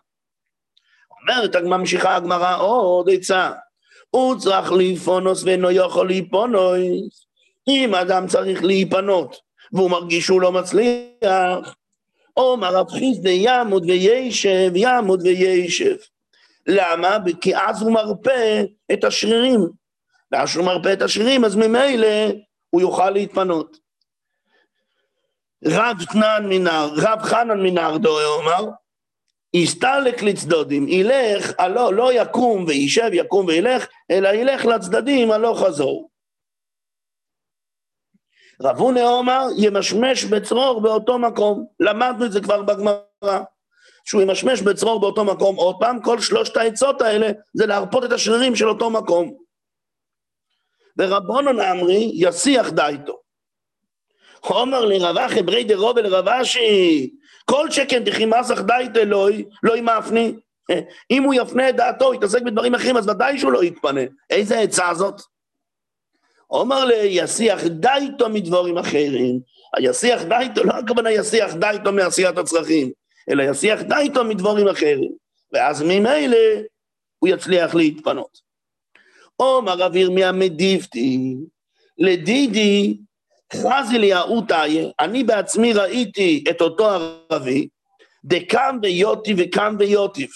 אומרת, 1.23 1.57
ממשיכה 1.57 2.17
הגמרא 2.17 2.57
עוד 2.59 3.11
עצה, 3.13 3.51
הוא 4.11 4.39
צריך 4.39 4.73
להיפונוס 4.73 5.45
ואינו 5.45 5.71
יכול 5.71 6.07
להיפונוס. 6.07 7.27
אם 7.69 7.95
אדם 7.95 8.27
צריך 8.27 8.65
להיפנות 8.65 9.37
והוא 9.73 9.91
מרגיש 9.91 10.27
שהוא 10.27 10.41
לא 10.41 10.53
מצליח, 10.53 11.75
אומר 12.37 12.75
רב 12.77 12.91
חיסדא 12.91 13.31
ימוד 13.31 13.85
ויישב, 13.85 14.71
ימוד 14.75 15.23
ויישב. 15.23 15.97
למה? 16.67 17.19
כי 17.41 17.57
אז 17.57 17.83
הוא 17.83 17.93
מרפא 17.93 18.63
את 18.93 19.05
השרירים. 19.05 19.86
ואז 20.33 20.49
שהוא 20.49 20.65
מרפא 20.65 20.93
את 20.93 21.03
השרירים, 21.03 21.45
אז 21.45 21.57
ממילא 21.57 22.33
הוא 22.71 22.81
יוכל 22.81 23.11
להתפנות. 23.11 23.77
רב 25.65 25.97
חנן 26.09 26.47
מנהר, 26.49 26.89
רב 26.97 27.23
חנן 27.23 27.63
מנהר 27.63 27.97
דו 27.97 28.35
אומר, 28.39 28.71
יסתלק 29.55 30.23
לצדודים, 30.23 30.89
ילך, 30.89 31.53
הלא, 31.59 31.95
לא 31.95 32.13
יקום 32.13 32.65
וישב, 32.65 33.11
יקום 33.13 33.47
וילך, 33.47 33.87
אלא 34.11 34.29
ילך 34.29 34.65
לצדדים 34.65 35.31
הלא 35.31 35.55
חזור. 35.65 36.11
רב 38.63 38.79
הונא 38.79 39.01
אומר, 39.01 39.43
ימשמש 39.59 40.25
בצרור 40.25 40.81
באותו 40.81 41.19
מקום. 41.19 41.67
למדנו 41.81 42.27
את 42.27 42.33
זה 42.33 42.41
כבר 42.41 42.63
בגמרא. 42.63 43.41
שהוא 44.05 44.23
ימשמש 44.23 44.63
בצרור 44.63 45.01
באותו 45.01 45.25
מקום 45.25 45.57
עוד 45.57 45.77
פעם, 45.81 46.03
כל 46.03 46.21
שלושת 46.21 46.57
העצות 46.57 47.03
האלה 47.03 47.31
זה 47.55 47.67
להרפות 47.67 48.05
את 48.05 48.13
השרירים 48.13 48.57
של 48.57 48.69
אותו 48.69 48.91
מקום. 48.91 49.46
ורבונון 50.99 51.61
אמרי, 51.61 52.11
יסיח 52.15 52.71
דייתו. 52.71 53.19
אומר 54.51 54.85
לי 54.85 54.99
רבחי 54.99 55.43
ברי 55.43 55.65
דרובה 55.65 56.03
לרבשי, 56.03 57.11
כל 57.45 57.71
שכן 57.71 58.05
תחי 58.05 58.25
מסך 58.27 58.61
דייתו 58.61 59.01
אלוהי, 59.01 59.45
לא 59.63 59.77
ימאפני. 59.77 60.35
אם 61.11 61.23
הוא 61.23 61.35
יפנה 61.35 61.69
את 61.69 61.77
דעתו, 61.77 62.15
יתעסק 62.15 62.43
בדברים 62.43 62.75
אחרים, 62.75 62.97
אז 62.97 63.09
ודאי 63.09 63.39
שהוא 63.39 63.53
לא 63.53 63.65
יתפנה. 63.65 64.01
איזה 64.31 64.59
עצה 64.59 64.95
זאת? 64.95 65.21
אומר 66.51 66.85
לי, 66.85 66.97
יסיח 67.11 67.65
דייתו 67.67 68.29
מדבורים 68.29 68.79
אחרים. 68.79 69.41
היסיח 69.77 70.23
דייתו, 70.23 70.65
לא 70.65 70.73
הכוונה 70.73 71.11
יסיח 71.11 71.55
דייתו 71.55 71.93
מעשיית 71.93 72.39
הצרכים, 72.39 72.91
אלא 73.31 73.43
יסיח 73.43 73.83
דייתו 73.83 74.25
מדבורים 74.25 74.69
אחרים. 74.69 75.13
ואז 75.53 75.83
ממילא 75.83 76.37
הוא 77.19 77.29
יצליח 77.29 77.75
להתפנות. 77.75 78.46
עומר 79.37 79.73
רב 79.73 79.97
ירמיה 79.97 80.33
מדיפתי, 80.33 81.35
לדידי 81.99 82.97
חזי 83.53 83.99
לי 83.99 84.13
האותאי, 84.13 84.93
אני 85.01 85.25
בעצמי 85.25 85.73
ראיתי 85.73 86.45
את 86.51 86.61
אותו 86.61 86.91
ערבי, 87.31 87.69
דקם 88.25 88.79
ויוטי 88.83 89.35
וקם 89.39 89.77
ויוטיב, 89.79 90.31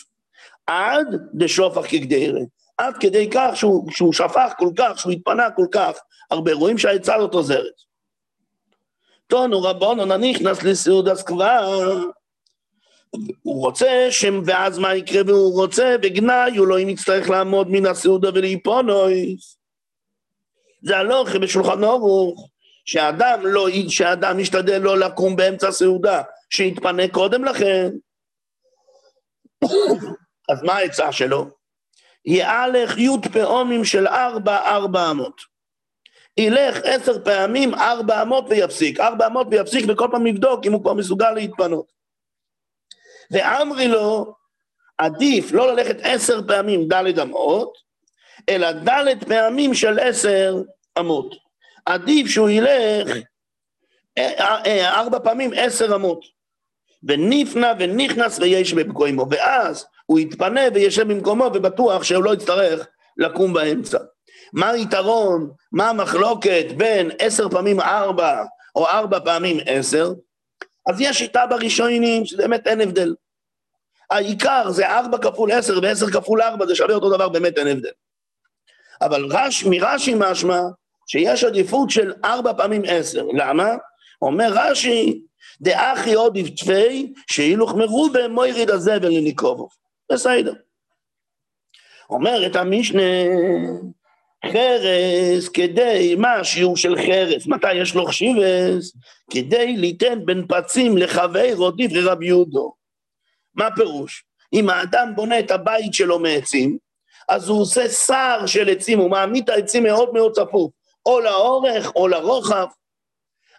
עד 0.67 1.07
דשופך 1.35 1.91
כגדרה. 1.91 2.41
עד 2.79 2.97
כדי 3.01 3.29
כך 3.31 3.51
שהוא, 3.55 3.91
שהוא 3.91 4.13
שפך 4.13 4.53
כל 4.59 4.71
כך, 4.77 4.99
שהוא 4.99 5.13
התפנה 5.13 5.51
כל 5.51 5.67
כך 5.73 5.99
הרבה, 6.31 6.55
רואים 6.55 6.79
שהעצה 6.79 7.17
לא 7.17 7.29
עוזרת. 7.33 7.75
טונו 9.27 9.63
רבונו 9.63 10.05
ננכנס 10.05 10.63
לסעודס 10.63 11.23
כבר, 11.23 11.95
הוא 13.43 13.61
רוצה, 13.65 14.07
ש... 14.11 14.25
ואז 14.45 14.79
מה 14.79 14.95
יקרה 14.95 15.23
והוא 15.27 15.55
רוצה, 15.55 15.97
וגנאי 16.03 16.57
הוא 16.57 16.67
לא 16.67 16.81
יצטרך 16.81 17.31
לעמוד 17.31 17.71
מן 17.71 17.87
הסעודה 17.87 18.29
ולהיפונויס. 18.35 19.57
זה 20.83 20.97
הלוך 20.97 21.37
בשולחן 21.37 21.85
אורוך, 21.85 22.49
שאדם, 22.85 23.41
לא, 23.43 23.69
שאדם 23.89 24.41
ישתדל 24.41 24.79
לא 24.79 24.99
לקום 24.99 25.37
באמצע 25.37 25.69
הסעודה, 25.69 26.23
שיתפנה 26.51 27.09
קודם 27.09 27.45
לכן. 27.45 27.91
אז 30.51 30.63
מה 30.63 30.73
העצה 30.73 31.13
שלו? 31.13 31.47
יהלך 32.25 32.99
י' 32.99 33.29
פעומים 33.33 33.85
של 33.85 34.07
ארבע, 34.07 34.57
ארבע 34.57 35.11
אמות. 35.11 35.41
ילך 36.37 36.79
עשר 36.85 37.25
פעמים 37.25 37.75
ארבע 37.75 38.23
אמות 38.23 38.45
ויפסיק, 38.49 39.01
ארבע 39.01 39.27
אמות 39.27 39.47
ויפסיק 39.51 39.85
וכל 39.89 40.09
פעם 40.11 40.27
יבדוק 40.27 40.67
אם 40.67 40.73
הוא 40.73 40.83
כבר 40.83 40.93
מסוגל 40.93 41.31
להתפנות. 41.31 42.00
ואמרי 43.31 43.89
לו, 43.89 44.35
עדיף 44.99 45.53
לא 45.53 45.73
ללכת 45.73 45.97
עשר 46.03 46.41
פעמים 46.47 46.89
דלת 46.89 47.19
אמות, 47.19 47.73
אלא 48.49 48.73
דלת 48.73 49.25
פעמים 49.25 49.75
של 49.75 49.99
עשר 49.99 50.57
אמות. 50.99 51.35
עדיף 51.87 52.27
שהוא 52.27 52.49
ילך 52.49 53.17
אה, 54.19 54.63
אה, 54.67 55.01
ארבע 55.01 55.19
פעמים 55.19 55.51
עשר 55.57 55.95
אמות. 55.95 56.25
ונפנה 57.03 57.73
ונכנס 57.79 58.39
ויש 58.39 58.73
במקומו, 58.73 59.27
ואז 59.31 59.87
הוא 60.07 60.19
יתפנה 60.19 60.61
וישב 60.75 61.13
במקומו 61.13 61.45
ובטוח 61.45 62.03
שהוא 62.03 62.25
לא 62.25 62.35
יצטרך 62.35 62.87
לקום 63.17 63.53
באמצע. 63.53 63.99
מה 64.53 64.69
היתרון, 64.71 65.51
מה 65.73 65.89
המחלוקת 65.89 66.65
בין 66.77 67.11
עשר 67.19 67.49
פעמים 67.49 67.81
ארבע 67.81 68.45
או 68.77 68.87
ארבע 68.87 69.19
פעמים 69.21 69.57
עשר? 69.67 70.13
אז 70.91 71.01
יש 71.01 71.19
שיטה 71.19 71.47
בראשונים 71.47 72.27
שזה 72.27 72.37
באמת 72.37 72.67
אין 72.67 72.81
הבדל. 72.81 73.15
העיקר 74.11 74.71
זה 74.71 74.89
ארבע 74.89 75.19
כפול 75.19 75.53
עשר 75.53 75.79
ועשר 75.83 76.11
כפול 76.11 76.43
ארבע, 76.43 76.67
זה 76.67 76.75
שווה 76.75 76.95
אותו 76.95 77.15
דבר, 77.15 77.29
באמת 77.29 77.59
אין 77.59 77.69
הבדל. 77.69 77.91
אבל 79.03 79.27
רש, 79.31 79.65
מרש"י 79.65 80.15
משמע 80.19 80.61
שיש 81.07 81.45
עדיפות 81.45 81.91
של 81.91 82.13
ארבע 82.25 82.53
פעמים 82.57 82.83
עשר. 82.87 83.25
למה? 83.33 83.69
אומר 84.23 84.51
רש"י, 84.55 85.23
דאחי 85.61 86.15
עוד 86.15 86.37
יפתפי, 86.37 87.13
שאילוך 87.31 87.75
מרובה 87.75 88.29
מויריד 88.29 88.71
הזבל 88.71 89.09
לניקובו. 89.09 89.69
בסדר. 90.13 90.53
אומרת 92.11 92.57
המשנה, 92.57 93.03
חרס 94.47 95.49
כדי, 95.49 96.15
מה 96.19 96.35
השיעור 96.35 96.77
של 96.77 96.97
חרס? 96.97 97.47
מתי 97.47 97.75
יש 97.75 97.95
לו 97.95 98.07
חשיבס? 98.07 98.93
כדי 99.31 99.77
ליתן 99.77 100.27
בין 100.27 100.47
פצים 100.49 100.97
לחברו 100.97 101.71
דברי 101.71 102.01
רבי 102.03 102.27
יהודו. 102.27 102.73
מה 103.55 103.69
פירוש? 103.77 104.25
אם 104.53 104.71
האדם 104.71 105.13
בונה 105.17 105.39
את 105.39 105.51
הבית 105.51 105.95
שלו 105.95 106.19
מעצים, 106.19 106.79
אז 107.29 107.49
הוא 107.49 107.61
עושה 107.61 107.89
שר 107.89 108.47
של 108.47 108.69
עצים, 108.69 108.99
הוא 108.99 109.11
מעמיד 109.11 109.43
את 109.45 109.49
העצים 109.49 109.83
מאוד 109.83 110.13
מאוד 110.13 110.33
צפוף, 110.33 110.73
או 111.07 111.21
לאורך 111.21 111.97
או 111.97 112.09
לרוחב, 112.09 112.67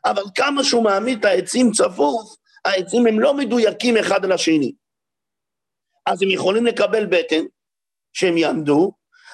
אבל 0.05 0.23
כמה 0.35 0.63
שהוא 0.63 0.83
מעמיד 0.83 1.19
את 1.19 1.25
העצים 1.25 1.71
צפוף, 1.71 2.35
העצים 2.65 3.07
הם 3.07 3.19
לא 3.19 3.33
מדויקים 3.33 3.97
אחד 3.97 4.25
על 4.25 4.31
השני. 4.31 4.71
אז 6.05 6.21
הם 6.21 6.29
יכולים 6.29 6.65
לקבל 6.65 7.05
בטן, 7.05 7.43
שהם 8.13 8.37
יעמדו, 8.37 8.91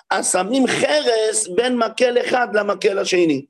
אז 0.10 0.32
שמים 0.32 0.67
חרס 0.67 1.48
בין 1.48 1.78
מקל 1.78 2.17
אחד 2.22 2.48
למקל 2.56 3.00
השני. 3.00 3.46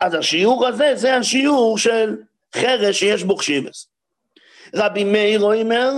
אז 0.00 0.14
השיעור 0.14 0.66
הזה, 0.66 0.92
זה 0.94 1.16
השיעור 1.16 1.78
של 1.78 2.16
חרס 2.56 2.96
שיש 2.96 3.22
בו 3.22 3.36
חשיבס. 3.36 3.88
רבי 4.74 5.04
מאיר 5.04 5.42
אומר, 5.42 5.90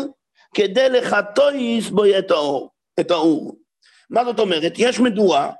כדי 0.54 0.88
לחטויס 0.88 1.88
בו 1.88 2.04
את 2.18 2.30
האור, 2.30 2.70
את 3.00 3.10
האור. 3.10 3.56
מה 4.10 4.24
זאת 4.24 4.38
אומרת? 4.38 4.72
יש 4.78 5.00
מדורה, 5.00 5.50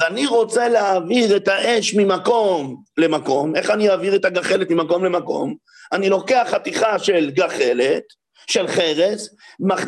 ואני 0.00 0.26
רוצה 0.26 0.68
להעביר 0.68 1.36
את 1.36 1.48
האש 1.48 1.94
ממקום 1.94 2.82
למקום, 2.98 3.56
איך 3.56 3.70
אני 3.70 3.90
אעביר 3.90 4.16
את 4.16 4.24
הגחלת 4.24 4.70
ממקום 4.70 5.04
למקום? 5.04 5.56
אני 5.92 6.08
לוקח 6.08 6.46
חתיכה 6.50 6.98
של 6.98 7.30
גחלת, 7.30 8.02
של 8.46 8.68
חרס, 8.68 9.34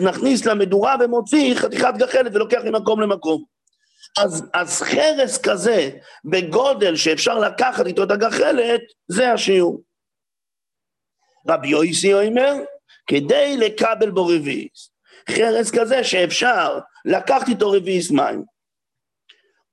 נכניס 0.01 0.47
למדורה 0.47 0.97
ומוציא 1.01 1.55
חתיכת 1.55 1.95
גחלת 1.99 2.35
ולוקח 2.35 2.61
ממקום 2.65 3.01
למקום. 3.01 3.45
אז, 4.19 4.45
אז 4.55 4.83
חרס 4.83 5.39
כזה, 5.39 5.91
בגודל 6.25 6.97
שאפשר 6.97 7.39
לקחת 7.39 7.87
איתו 7.87 8.03
את 8.03 8.11
הגחלת, 8.11 8.81
זה 9.09 9.33
השיעור. 9.33 9.83
רבי 11.49 11.69
יויסי 11.69 12.15
אומר, 12.15 12.55
כדי 13.07 13.57
לקבל 13.57 14.11
בו 14.11 14.27
רביעיס. 14.27 14.91
חרס 15.31 15.71
כזה 15.71 16.05
שאפשר 16.05 16.79
לקחת 17.05 17.49
איתו 17.49 17.71
רביעיס 17.71 18.11
מים. 18.11 18.45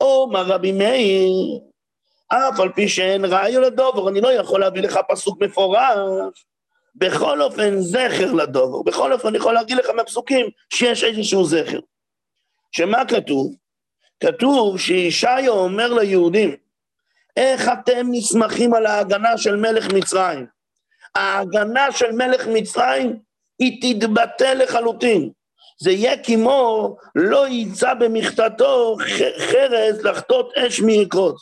או 0.02 0.30
מה 0.32 0.42
רבי 0.42 0.72
מאיר, 0.72 1.60
אף 2.28 2.60
על 2.60 2.72
פי 2.72 2.90
שאין 2.90 3.26
ראיו 3.26 3.62
לדובר, 3.62 4.10
אני 4.10 4.22
לא 4.22 4.34
יכול 4.34 4.60
להביא 4.60 4.82
לך 4.82 5.00
פסוק 5.10 5.42
מפורש. 5.42 6.46
בכל 6.97 7.41
אופן 7.41 7.79
זכר 7.81 8.33
לדובר, 8.33 8.81
בכל 8.81 9.13
אופן 9.13 9.27
אני 9.27 9.38
יכול 9.38 9.53
להגיד 9.53 9.77
לך 9.77 9.89
מהפסוקים 9.89 10.45
שיש 10.73 11.03
איזשהו 11.03 11.45
זכר. 11.45 11.79
שמה 12.71 13.05
כתוב? 13.05 13.55
כתוב 14.19 14.79
שישעיה 14.79 15.49
אומר 15.49 15.93
ליהודים, 15.93 16.55
איך 17.38 17.69
אתם 17.73 18.07
נסמכים 18.12 18.73
על 18.73 18.86
ההגנה 18.86 19.38
של 19.38 19.55
מלך 19.55 19.93
מצרים? 19.93 20.45
ההגנה 21.15 21.91
של 21.91 22.12
מלך 22.12 22.47
מצרים 22.47 23.19
היא 23.60 23.99
תתבטל 23.99 24.53
לחלוטין. 24.53 25.29
זה 25.79 25.91
יהיה 25.91 26.23
כמו 26.23 26.95
לא 27.15 27.47
יצא 27.47 27.93
במכתתו 27.93 28.95
חרס 29.39 30.03
לחטות 30.03 30.53
אש 30.57 30.79
מיקרות. 30.79 31.36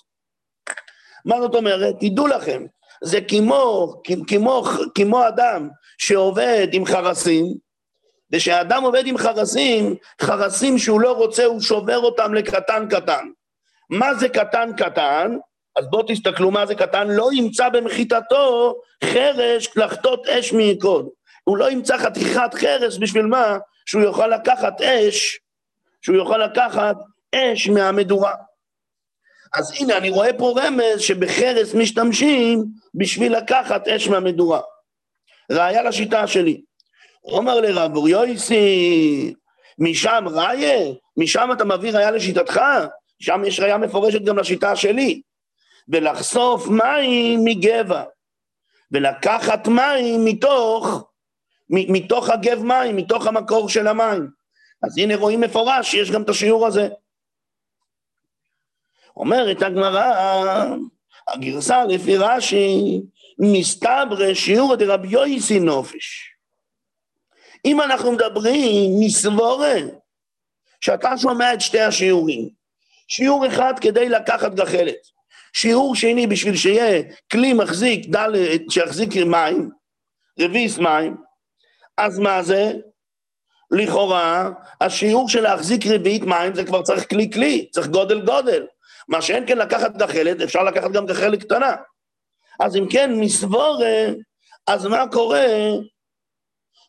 מה 1.26 1.42
זאת 1.42 1.56
אומרת? 1.56 1.96
תדעו 2.00 2.28
לכם, 2.28 2.66
זה 3.04 3.22
כמו, 3.22 3.94
כמו, 4.28 4.64
כמו 4.96 5.28
אדם 5.28 5.70
שעובד 5.98 6.68
עם 6.72 6.86
חרסים, 6.86 7.46
וכשאדם 8.32 8.84
עובד 8.84 9.08
עם 9.08 9.18
חרסים, 9.18 9.96
חרסים 10.22 10.78
שהוא 10.78 11.02
לא 11.02 11.12
רוצה, 11.12 11.46
הוא 11.46 11.62
שובר 11.62 11.98
אותם 11.98 12.34
לקטן 12.34 12.88
קטן. 12.90 13.26
מה 13.90 14.16
זה 14.16 14.30
קטן 14.30 14.70
קטן? 14.78 15.38
אז 15.76 15.86
בואו 15.90 16.04
תסתכלו 16.08 16.52
מה 16.52 16.66
זה 16.66 16.76
קטן, 16.76 17.08
לא 17.08 17.30
ימצא 17.34 17.70
במחיתתו 17.70 18.76
חרש 19.04 19.78
לחטות 19.78 20.28
אש 20.28 20.54
מיקוד. 20.54 21.10
הוא 21.44 21.58
לא 21.58 21.72
ימצא 21.72 21.98
חתיכת 21.98 22.54
חרס 22.54 22.98
בשביל 22.98 23.26
מה? 23.26 23.58
שהוא 23.86 24.04
יוכל 24.04 24.28
לקחת 24.28 24.82
אש, 24.82 25.40
שהוא 26.02 26.16
יוכל 26.16 26.38
לקחת 26.38 26.96
אש 27.36 27.70
מהמדורה. 27.70 28.34
אז 29.54 29.74
הנה, 29.80 29.98
אני 29.98 30.10
רואה 30.10 30.34
פה 30.34 30.54
רמז 30.58 31.00
שבחרס 31.00 31.74
משתמשים 31.74 32.66
בשביל 32.96 33.38
לקחת 33.38 33.88
אש 33.88 34.08
מהמדורה. 34.08 34.62
ראיה 35.52 35.84
לשיטה 35.84 36.28
שלי. 36.28 36.62
אומר 37.24 37.62
לרב 37.62 37.96
אוריויסי, 37.96 39.34
משם 39.80 40.26
ראיה? 40.28 40.94
משם 41.18 41.50
אתה 41.54 41.66
מביא 41.66 41.92
ראיה 41.92 42.12
לשיטתך? 42.12 42.62
שם 43.20 43.42
יש 43.46 43.60
ראיה 43.60 43.78
מפורשת 43.78 44.22
גם 44.22 44.38
לשיטה 44.38 44.76
שלי. 44.76 45.22
ולחשוף 45.90 46.68
מים 46.68 47.40
מגבע, 47.44 48.04
ולקחת 48.92 49.68
מים 49.68 50.26
מתוך, 50.26 51.12
מתוך 51.70 52.30
הגב 52.30 52.64
מים, 52.64 52.96
מתוך 52.96 53.28
המקור 53.28 53.70
של 53.70 53.88
המים. 53.88 54.28
אז 54.84 54.98
הנה 54.98 55.16
רואים 55.16 55.42
מפורש 55.42 55.92
שיש 55.92 56.12
גם 56.12 56.22
את 56.22 56.30
השיעור 56.30 56.68
הזה. 56.68 56.88
אומרת 59.18 59.62
הגמרא, 59.62 60.76
הגרסה 61.28 61.86
לפי 61.86 62.18
רש"י, 62.18 63.02
מסתברא 63.40 64.34
שיעורא 64.34 64.76
דרבי 64.76 65.08
יויסי 65.08 65.60
נופש. 65.60 66.32
אם 67.66 67.82
אנחנו 67.82 68.12
מדברים 68.12 68.92
מסבורה, 69.00 69.76
שאתה 70.82 71.18
שומע 71.18 71.54
את 71.54 71.62
שתי 71.62 71.80
השיעורים, 71.80 72.50
שיעור 73.08 73.48
אחד 73.48 73.74
כדי 73.82 74.10
לקחת 74.10 74.54
גחלת, 74.54 74.98
שיעור 75.54 75.96
שני 75.96 76.28
בשביל 76.28 76.56
שיהיה 76.56 77.04
כלי 77.32 77.54
מחזיק, 77.54 78.06
דל, 78.06 78.34
שיחזיק 78.70 79.16
מים, 79.16 79.70
רביס 80.40 80.78
מים, 80.78 81.18
אז 81.98 82.20
מה 82.20 82.44
זה? 82.44 82.74
לכאורה, 83.72 84.50
השיעור 84.82 85.30
של 85.30 85.42
להחזיק 85.42 85.88
רביעית 85.88 86.24
מים 86.24 86.56
זה 86.56 86.66
כבר 86.66 86.82
צריך 86.82 87.10
כלי 87.10 87.32
כלי, 87.32 87.68
צריך 87.72 87.88
גודל 87.88 88.26
גודל. 88.26 88.66
מה 89.08 89.22
שאין 89.22 89.48
כן 89.48 89.58
לקחת 89.58 89.98
גחלת, 89.98 90.42
אפשר 90.42 90.64
לקחת 90.64 90.92
גם 90.92 91.06
גחלת 91.06 91.44
קטנה. 91.44 91.76
אז 92.60 92.76
אם 92.76 92.88
כן, 92.90 93.12
מסבור, 93.20 93.84
אז 94.68 94.86
מה 94.86 95.08
קורה? 95.12 95.46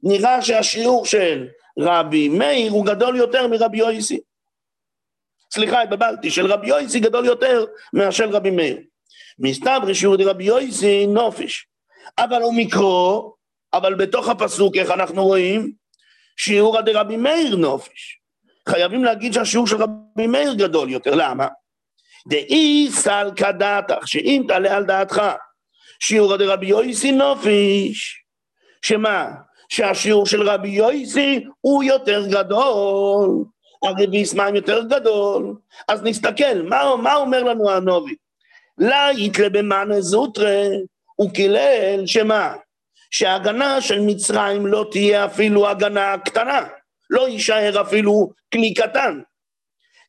נראה 0.02 0.42
שהשיעור 0.42 1.06
של 1.06 1.48
רבי 1.78 2.28
מאיר 2.28 2.72
הוא 2.72 2.86
גדול 2.86 3.16
יותר 3.16 3.46
מרבי 3.46 3.78
יויסי. 3.78 4.20
סליחה, 5.54 5.82
התבלבלתי, 5.82 6.30
של 6.30 6.52
רבי 6.52 6.68
יויסי 6.68 7.00
גדול 7.00 7.24
יותר 7.24 7.64
מאשר 7.92 8.28
רבי 8.30 8.50
מאיר. 8.50 8.78
מסתבר 9.38 9.92
שיעור 9.92 10.16
דרבי 10.16 10.44
יויסי 10.44 11.06
נופש. 11.06 11.66
אבל 12.18 12.42
הוא 12.42 12.54
מקרו, 12.56 13.34
אבל 13.72 13.94
בתוך 13.94 14.28
הפסוק, 14.28 14.76
איך 14.76 14.90
אנחנו 14.90 15.24
רואים? 15.24 15.72
שיעור 16.36 16.80
דרבי 16.80 17.16
מאיר 17.16 17.56
נופש. 17.56 18.20
חייבים 18.68 19.04
להגיד 19.04 19.32
שהשיעור 19.32 19.66
של 19.66 19.76
רבי 19.76 20.26
מאיר 20.26 20.54
גדול 20.54 20.90
יותר, 20.90 21.14
למה? 21.14 21.46
דאי 22.26 22.88
סלקא 22.90 23.50
דעתך, 23.50 24.08
שאם 24.08 24.44
תעלה 24.48 24.76
על 24.76 24.84
דעתך 24.84 25.22
שיעור 26.00 26.36
דרבי 26.36 26.66
יויסי 26.66 27.12
נופש, 27.12 28.22
שמה? 28.82 29.30
שהשיעור 29.68 30.26
של 30.26 30.48
רבי 30.48 30.68
יויסי 30.68 31.44
הוא 31.60 31.84
יותר 31.84 32.26
גדול, 32.26 33.44
הרביס 33.82 34.34
מים 34.34 34.54
יותר 34.54 34.82
גדול, 34.82 35.54
אז 35.88 36.02
נסתכל, 36.02 36.62
מה, 36.62 36.96
מה 37.02 37.14
אומר 37.14 37.42
לנו 37.42 37.70
הנובי? 37.70 38.14
לה 38.78 39.08
יתלה 39.16 39.48
במאנה 39.48 40.00
זוטרה, 40.00 40.62
הוא 41.14 41.30
קילל 41.30 42.06
שמה? 42.06 42.54
שההגנה 43.10 43.80
של 43.80 44.00
מצרים 44.00 44.66
לא 44.66 44.86
תהיה 44.90 45.24
אפילו 45.24 45.68
הגנה 45.68 46.18
קטנה, 46.24 46.66
לא 47.10 47.28
יישאר 47.28 47.80
אפילו 47.80 48.30
כלי 48.52 48.74
קטן. 48.74 49.20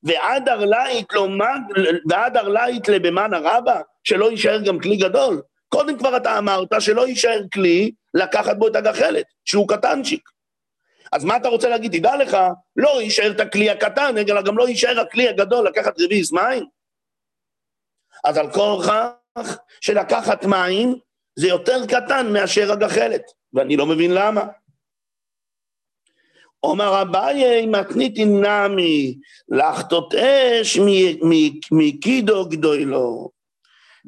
ועד 0.03 0.49
ארלאית 0.49 1.13
לא 1.13 1.27
ועד 2.09 2.37
ארלאית 2.37 2.87
לבמאנה 2.87 3.37
רבה, 3.43 3.81
שלא 4.03 4.31
יישאר 4.31 4.61
גם 4.61 4.79
כלי 4.79 4.97
גדול. 4.97 5.41
קודם 5.69 5.97
כבר 5.97 6.17
אתה 6.17 6.37
אמרת 6.37 6.69
שלא 6.79 7.07
יישאר 7.07 7.41
כלי 7.53 7.91
לקחת 8.13 8.57
בו 8.57 8.67
את 8.67 8.75
הגחלת, 8.75 9.25
שהוא 9.45 9.67
קטנצ'יק. 9.67 10.29
אז 11.11 11.23
מה 11.23 11.37
אתה 11.37 11.47
רוצה 11.47 11.69
להגיד? 11.69 11.97
תדע 11.97 12.15
לך, 12.15 12.37
לא 12.75 13.01
יישאר 13.01 13.31
את 13.31 13.39
הכלי 13.39 13.69
הקטן, 13.69 14.17
אלא 14.17 14.41
גם 14.41 14.57
לא 14.57 14.69
יישאר 14.69 14.99
הכלי 14.99 15.27
הגדול 15.27 15.67
לקחת 15.67 15.93
רביס 15.99 16.31
מים. 16.31 16.65
אז 18.23 18.37
על 18.37 18.51
כורכך 18.51 19.57
שלקחת 19.81 20.45
מים 20.45 20.95
זה 21.35 21.47
יותר 21.47 21.85
קטן 21.85 22.33
מאשר 22.33 22.71
הגחלת, 22.71 23.21
ואני 23.53 23.77
לא 23.77 23.85
מבין 23.85 24.13
למה. 24.13 24.41
אומר 26.63 27.01
אביי, 27.01 27.65
מתניתי 27.65 28.25
נמי, 28.25 29.17
לחטות 29.49 30.15
אש 30.15 30.79
מקידו 31.71 32.45
גדולו. 32.45 33.29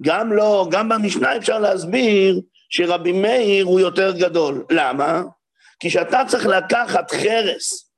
גם 0.02 0.34
לא, 0.34 0.68
גם 0.72 0.90
במשנה 0.90 1.38
אפשר 1.38 1.60
להסביר 1.60 2.42
שרבי 2.70 3.12
מאיר 3.12 3.66
הוא 3.66 3.80
יותר 3.80 4.12
גדול. 4.12 4.66
למה? 4.72 5.22
כי 5.80 5.90
כשאתה 5.90 6.22
צריך 6.28 6.46
לקחת 6.46 7.12
חרס, 7.12 7.92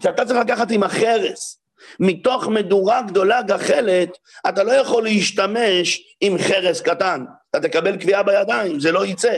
כשאתה 0.00 0.24
צריך 0.24 0.40
לקחת 0.40 0.70
עם 0.70 0.82
החרס, 0.82 1.60
מתוך 2.00 2.48
מדורה 2.48 3.02
גדולה 3.02 3.42
גחלת, 3.42 4.18
אתה 4.48 4.62
לא 4.62 4.72
יכול 4.72 5.02
להשתמש 5.02 6.16
עם 6.20 6.38
חרס 6.38 6.80
קטן. 6.80 7.24
אתה 7.50 7.68
תקבל 7.68 7.96
קביעה 7.96 8.22
בידיים, 8.22 8.80
זה 8.80 8.92
לא 8.92 9.06
יצא. 9.06 9.36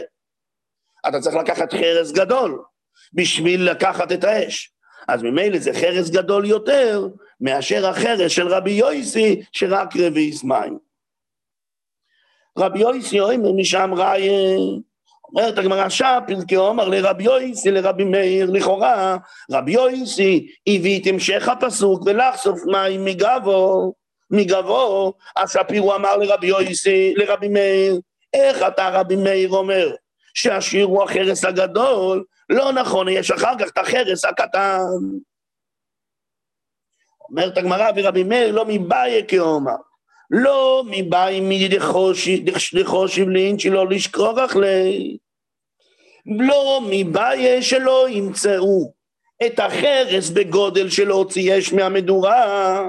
אתה 1.09 1.21
צריך 1.21 1.37
לקחת 1.37 1.73
חרס 1.73 2.13
גדול 2.13 2.63
בשביל 3.13 3.71
לקחת 3.71 4.13
את 4.13 4.25
האש. 4.25 4.73
אז 5.09 5.23
ממילא 5.23 5.59
זה 5.59 5.73
חרס 5.73 6.11
גדול 6.11 6.45
יותר 6.45 7.07
מאשר 7.41 7.87
החרס 7.87 8.33
של 8.33 8.49
רבי 8.49 8.71
יויסי, 8.71 9.43
שרק 9.53 9.97
רביעיס 9.97 10.45
מים. 10.45 10.79
רבי 12.59 12.79
יויסי 12.79 13.21
אומר 13.21 13.53
משם 13.53 13.91
ראי, 13.95 14.29
אומרת 15.29 15.59
הגמרא 15.59 15.89
שם, 15.89 16.19
פרקי 16.27 16.55
עומר 16.55 16.89
לרבי 16.89 17.25
יויסי, 17.25 17.71
לרבי 17.71 18.05
מאיר, 18.05 18.51
לכאורה, 18.51 19.17
רבי 19.51 19.73
יויסי 19.73 20.47
הביא 20.69 21.01
את 21.01 21.07
המשך 21.07 21.49
הפסוק 21.49 22.03
ולחשוף 22.07 22.61
מים 22.67 23.05
מגבו, 23.05 23.93
מגבו, 24.31 25.13
אז 25.37 25.53
שפירו 25.53 25.95
אמר 25.95 26.17
לרבי 26.17 26.47
יויסי, 26.47 27.15
לרבי 27.17 27.49
מאיר, 27.49 28.01
איך 28.35 28.63
אתה 28.63 28.89
רבי 28.93 29.17
מאיר 29.17 29.51
אומר 29.51 29.95
שהשיר 30.35 30.87
הוא 30.87 31.03
החרס 31.03 31.45
הגדול? 31.45 32.25
לא 32.49 32.73
נכון, 32.73 33.09
יש 33.09 33.31
אחר 33.31 33.53
כך 33.59 33.69
את 33.69 33.79
החרס 33.79 34.25
הקטן. 34.25 34.81
אומרת 37.29 37.59
הגמרא 37.59 37.91
ורבי 37.97 38.25
מאיר 38.25 38.53
לא 38.53 38.65
מבעיה 38.69 39.27
כאומר. 39.27 39.77
לא 40.31 40.83
מבאי 40.87 41.41
מדחושיב 41.43 43.29
לאינצ'י 43.29 43.71
לא 43.71 43.89
לשכוח 43.89 44.57
לי. 44.57 45.17
לא 46.27 46.81
מבעיה 46.91 47.63
שלא 47.63 48.09
ימצאו 48.09 48.93
את 49.47 49.59
החרס 49.59 50.31
בגודל 50.31 50.91
של 50.91 51.09
להוציא 51.09 51.59
אש 51.59 51.73
מהמדורה, 51.73 52.89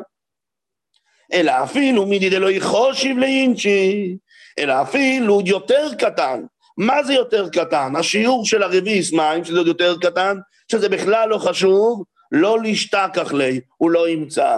אלא 1.33 1.51
אפילו 1.63 2.05
מדידי 2.05 2.39
לא 2.39 2.51
יחושיב 2.51 3.17
לאינצ'י, 3.17 4.17
אלא 4.59 4.81
אפילו 4.81 5.41
יותר 5.45 5.87
קטן. 5.99 6.43
מה 6.77 7.03
זה 7.03 7.13
יותר 7.13 7.49
קטן? 7.49 7.95
השיעור 7.95 8.45
של 8.45 8.63
הרביס 8.63 9.13
מים, 9.13 9.45
שזה 9.45 9.57
עוד 9.57 9.67
יותר 9.67 9.95
קטן, 10.01 10.37
שזה 10.71 10.89
בכלל 10.89 11.29
לא 11.29 11.37
חשוב, 11.37 12.03
לא 12.31 12.61
לשתכח 12.63 13.33
לי, 13.33 13.59
הוא 13.77 13.91
לא 13.91 14.09
ימצא. 14.09 14.57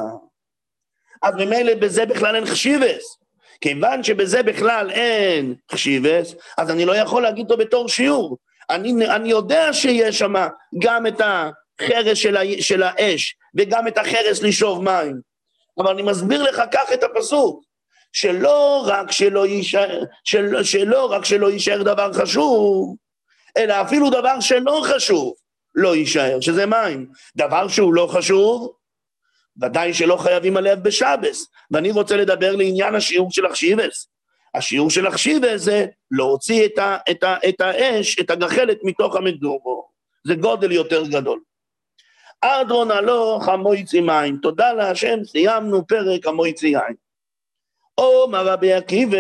אז 1.24 1.36
ממילא 1.36 1.76
בזה 1.76 2.06
בכלל 2.06 2.36
אין 2.36 2.46
חשיבס. 2.46 3.20
כיוון 3.62 4.04
שבזה 4.04 4.44
בכלל 4.44 4.90
אין 4.92 5.56
חשיבס, 5.72 6.36
אז 6.58 6.72
אני 6.72 6.86
לא 6.86 6.96
יכול 6.96 7.22
להגיד 7.22 7.52
אותו 7.52 7.58
בתור 7.58 7.90
שיעור. 7.90 8.38
אני, 8.70 9.08
אני 9.08 9.30
יודע 9.30 9.74
שיש 9.74 10.20
שם 10.20 10.34
גם 10.80 11.08
את 11.08 11.22
החרס 11.22 12.18
של, 12.18 12.38
ה, 12.38 12.42
של 12.60 12.84
האש 12.84 13.36
וגם 13.58 13.88
את 13.88 13.98
החרס 13.98 14.42
לשאוב 14.42 14.84
מים, 14.84 15.22
אבל 15.78 15.92
אני 15.92 16.02
מסביר 16.02 16.44
לך 16.44 16.62
כך 16.72 16.94
את 16.94 17.04
הפסוק, 17.04 17.64
שלא 18.14 18.84
רק 18.88 19.12
שלא 19.12 19.46
יישאר, 19.46 20.04
של, 20.24 20.64
שלא 20.64 21.12
רק 21.12 21.26
שלא 21.26 21.52
יישאר 21.52 21.84
דבר 21.84 22.14
חשוב, 22.14 22.96
אלא 23.58 23.82
אפילו 23.82 24.10
דבר 24.10 24.40
שלא 24.40 24.82
חשוב 24.86 25.34
לא 25.76 25.96
יישאר, 25.96 26.38
שזה 26.42 26.66
מים. 26.66 27.08
דבר 27.36 27.68
שהוא 27.68 27.94
לא 27.94 28.08
חשוב, 28.12 28.74
ודאי 29.62 29.94
שלא 29.94 30.18
חייבים 30.18 30.58
עליו 30.58 30.78
בשבס, 30.82 31.48
ואני 31.72 31.92
רוצה 31.92 32.18
לדבר 32.18 32.56
לעניין 32.56 32.96
השיעור 32.96 33.32
של 33.32 33.48
אכשיבס. 33.48 34.08
השיעור 34.56 34.90
של 34.90 35.08
אכשיבס 35.08 35.62
זה 35.62 35.86
להוציא 36.12 36.66
את, 36.66 36.78
ה, 36.78 36.98
את, 37.12 37.24
ה, 37.24 37.36
את 37.50 37.62
האש, 37.62 38.20
את 38.20 38.30
הגחלת 38.30 38.78
מתוך 38.84 39.16
המדורו. 39.16 39.90
זה 40.28 40.36
גודל 40.36 40.72
יותר 40.72 41.08
גדול. 41.08 41.40
אדרון 42.42 42.92
הלוך 42.92 43.48
המויצי 43.48 44.02
מים, 44.02 44.38
תודה 44.42 44.74
להשם, 44.74 45.24
סיימנו 45.24 45.88
פרק 45.88 46.28
המויצי 46.28 46.68
יין. 46.68 46.96
אומר 48.04 48.48
רבי 48.48 48.74
עקיבא, 48.74 49.18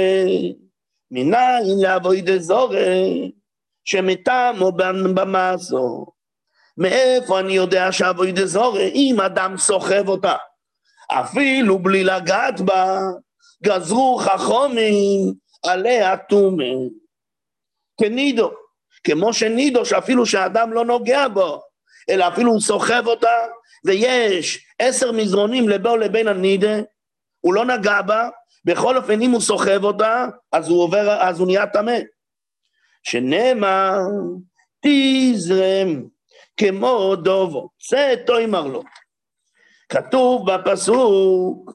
מניין 1.11 1.63
לאבוי 1.81 2.21
דזורי, 2.21 3.31
שמתמו 3.85 4.71
במעשו. 5.15 6.05
מאיפה 6.77 7.39
אני 7.39 7.53
יודע 7.53 7.91
שאבוי 7.91 8.31
דזורי, 8.31 8.91
אם 8.95 9.21
אדם 9.25 9.57
סוחב 9.57 10.07
אותה, 10.07 10.35
אפילו 11.11 11.79
בלי 11.79 12.03
לגעת 12.03 12.61
בה, 12.61 12.99
גזרו 13.63 14.17
חכומים 14.17 15.33
עליה 15.65 16.17
טומא. 16.17 16.73
כנידו, 18.01 18.51
כמו 19.03 19.33
שנידו, 19.33 19.85
שאפילו 19.85 20.25
שהאדם 20.25 20.73
לא 20.73 20.85
נוגע 20.85 21.27
בו, 21.27 21.61
אלא 22.09 22.27
אפילו 22.27 22.51
הוא 22.51 22.61
סוחב 22.61 23.03
אותה, 23.07 23.37
ויש 23.85 24.65
עשר 24.79 25.11
מזרונים 25.11 25.69
לבו 25.69 25.97
לבין 25.97 26.27
הנידה, 26.27 26.77
הוא 27.41 27.53
לא 27.53 27.65
נגע 27.65 28.01
בה, 28.01 28.29
בכל 28.69 28.97
אופן 28.97 29.21
אם 29.21 29.31
הוא 29.31 29.41
סוחב 29.41 29.83
אותה, 29.83 30.27
אז 30.51 30.69
הוא 30.69 30.83
עובר, 30.83 31.17
אז 31.21 31.39
הוא 31.39 31.47
נהיה 31.47 31.67
טמא. 31.67 31.99
שנאמר, 33.03 33.97
תזרם 34.85 36.03
כמו 36.57 37.15
דובו, 37.15 37.69
זה 37.89 38.13
תוימר 38.25 38.67
לו. 38.67 38.83
כתוב 39.89 40.51
בפסוק 40.51 41.71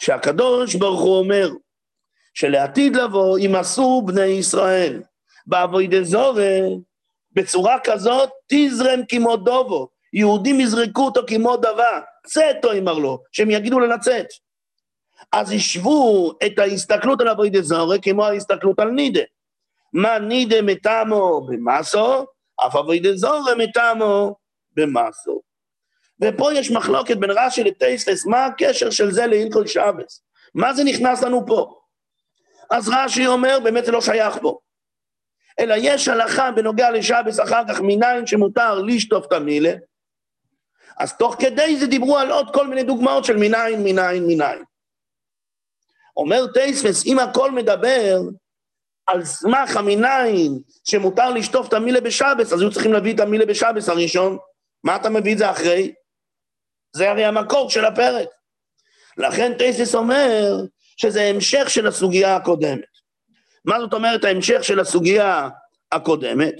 שהקדוש 0.00 0.74
ברוך 0.74 1.00
הוא 1.00 1.18
אומר 1.18 1.48
שלעתיד 2.34 2.96
לבוא 2.96 3.38
ימסו 3.38 4.02
בני 4.06 4.24
ישראל 4.24 5.02
באבוידי 5.46 6.04
זורי 6.04 6.60
בצורה 7.32 7.76
כזאת 7.84 8.30
תזרם 8.48 9.00
כמו 9.08 9.36
דובו, 9.36 9.88
יהודים 10.12 10.60
יזרקו 10.60 11.04
אותו 11.04 11.20
כמו 11.26 11.56
דבה, 11.56 12.00
צאתו 12.26 12.72
אמר 12.72 12.98
לו, 12.98 13.18
שהם 13.32 13.50
יגידו 13.50 13.80
לו 13.80 13.86
לצאת. 13.86 14.26
אז 15.32 15.52
השוו 15.52 16.32
את 16.46 16.58
ההסתכלות 16.58 17.20
על 17.20 17.28
אבוידע 17.28 17.60
זורק 17.60 18.00
כמו 18.04 18.26
ההסתכלות 18.26 18.80
על 18.80 18.90
נידה. 18.90 19.20
מה 19.92 20.18
נידה 20.18 20.62
מטעמו 20.62 21.46
במסו, 21.46 22.24
אף 22.66 22.76
אבוידע 22.76 23.12
זורק 23.14 23.56
מטעמו 23.58 24.36
במסו. 24.76 25.40
ופה 26.22 26.52
יש 26.52 26.70
מחלוקת 26.70 27.16
בין 27.16 27.30
רש"י 27.30 27.64
לטייסטס, 27.64 28.26
מה 28.26 28.46
הקשר 28.46 28.90
של 28.90 29.10
זה 29.10 29.26
להילכול 29.26 29.66
שבס? 29.66 30.22
מה 30.54 30.74
זה 30.74 30.84
נכנס 30.84 31.22
לנו 31.22 31.46
פה? 31.46 31.74
אז 32.70 32.88
רש"י 32.88 33.26
אומר, 33.26 33.58
באמת 33.64 33.84
זה 33.84 33.92
לא 33.92 34.00
שייך 34.00 34.38
פה. 34.42 34.58
אלא 35.60 35.74
יש 35.78 36.08
הלכה 36.08 36.50
בנוגע 36.50 36.90
לשבס 36.90 37.40
אחר 37.40 37.62
כך 37.68 37.80
מניין 37.80 38.26
שמותר 38.26 38.74
לשטוף 38.74 39.26
את 39.26 39.32
המילה, 39.32 39.72
אז 40.98 41.16
תוך 41.16 41.36
כדי 41.38 41.76
זה 41.76 41.86
דיברו 41.86 42.18
על 42.18 42.30
עוד 42.30 42.54
כל 42.54 42.66
מיני 42.66 42.82
דוגמאות 42.82 43.24
של 43.24 43.36
מניין, 43.36 43.82
מניין, 43.84 44.26
מניין. 44.26 44.62
אומר 46.16 46.46
טייספס, 46.54 47.06
אם 47.06 47.18
הכל 47.18 47.50
מדבר 47.50 48.20
על 49.06 49.24
סמך 49.24 49.76
המניין 49.76 50.58
שמותר 50.84 51.30
לשטוף 51.30 51.68
את 51.68 51.72
המילה 51.72 52.00
בשבס, 52.00 52.52
אז 52.52 52.60
היו 52.60 52.72
צריכים 52.72 52.92
להביא 52.92 53.14
את 53.14 53.20
המילה 53.20 53.46
בשבס 53.46 53.88
הראשון. 53.88 54.38
מה 54.84 54.96
אתה 54.96 55.10
מביא 55.10 55.32
את 55.32 55.38
זה 55.38 55.50
אחרי? 55.50 55.92
זה 56.96 57.10
הרי 57.10 57.24
המקור 57.24 57.70
של 57.70 57.84
הפרק. 57.84 58.28
לכן 59.16 59.58
טייסס 59.58 59.94
אומר 59.94 60.56
שזה 60.96 61.22
המשך 61.22 61.70
של 61.70 61.86
הסוגיה 61.86 62.36
הקודמת. 62.36 62.92
מה 63.64 63.80
זאת 63.80 63.92
אומרת 63.92 64.24
ההמשך 64.24 64.64
של 64.64 64.80
הסוגיה 64.80 65.48
הקודמת? 65.92 66.54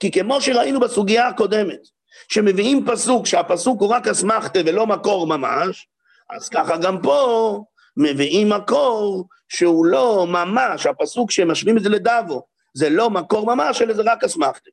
כי 0.00 0.10
כמו 0.10 0.40
שראינו 0.40 0.80
בסוגיה 0.80 1.28
הקודמת, 1.28 1.80
שמביאים 2.28 2.86
פסוק, 2.86 3.26
שהפסוק 3.26 3.80
הוא 3.80 3.88
רק 3.88 4.06
אסמכתה 4.06 4.58
ולא 4.66 4.86
מקור 4.86 5.26
ממש, 5.26 5.88
אז 6.30 6.48
ככה 6.48 6.76
גם 6.76 7.02
פה 7.02 7.64
מביאים 7.96 8.48
מקור 8.48 9.28
שהוא 9.48 9.86
לא 9.86 10.26
ממש, 10.28 10.86
הפסוק 10.86 11.30
שמשווים 11.30 11.76
את 11.76 11.82
זה 11.82 11.88
לדבו, 11.88 12.46
זה 12.74 12.90
לא 12.90 13.10
מקור 13.10 13.46
ממש, 13.46 13.82
אלא 13.82 13.94
זה 13.94 14.02
רק 14.06 14.24
אסמכתה. 14.24 14.70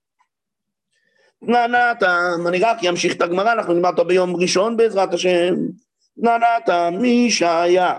נענתם, 1.41 2.47
אני 2.47 2.59
רק 2.59 2.85
אמשיך 2.89 3.15
את 3.15 3.21
הגמרא, 3.21 3.51
אנחנו 3.51 3.73
נלמד 3.73 3.89
אותו 3.89 4.05
ביום 4.05 4.35
ראשון 4.35 4.77
בעזרת 4.77 5.13
השם. 5.13 5.55
נענתם, 6.17 6.93
מי 7.01 7.31
שהיה 7.31 7.97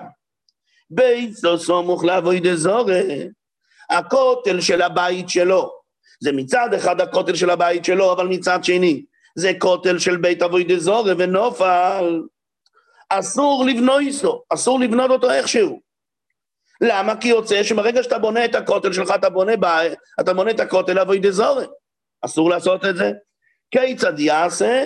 ביתו 0.90 1.58
סמוך 1.58 2.04
לאבוי 2.04 2.40
דזורי, 2.40 3.28
הכותל 3.90 4.60
של 4.60 4.82
הבית 4.82 5.28
שלו. 5.28 5.70
זה 6.20 6.32
מצד 6.32 6.74
אחד 6.74 7.00
הכותל 7.00 7.34
של 7.34 7.50
הבית 7.50 7.84
שלו, 7.84 8.12
אבל 8.12 8.26
מצד 8.26 8.64
שני, 8.64 9.04
זה 9.36 9.52
כותל 9.58 9.98
של 9.98 10.16
בית 10.16 10.42
אבוי 10.42 10.64
דזורי 10.64 11.12
ונופל. 11.18 12.22
אסור 13.18 13.64
לבנות 13.64 14.00
איתו, 14.00 14.42
אסור 14.50 14.80
לבנות 14.80 15.10
אותו 15.10 15.30
איכשהו. 15.30 15.80
למה? 16.80 17.16
כי 17.16 17.28
יוצא 17.28 17.62
שברגע 17.62 18.02
שאתה 18.02 18.18
בונה 18.18 18.44
את 18.44 18.54
הכותל 18.54 18.92
שלך, 18.92 19.10
אתה 19.14 19.30
בונה, 19.30 19.52
ב... 19.60 19.64
אתה 20.20 20.34
בונה 20.34 20.50
את 20.50 20.60
הכותל 20.60 20.98
אבוי 20.98 21.18
דזורי. 21.18 21.66
אסור 22.24 22.50
לעשות 22.50 22.84
את 22.84 22.96
זה. 22.96 23.12
כיצד 23.70 24.18
יעשה? 24.18 24.84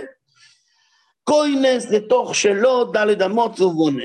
כוינס 1.25 1.91
לתוך 1.91 2.35
שלו 2.35 2.85
דלת 2.85 3.23
אמות 3.23 3.61
ובונה. 3.61 4.05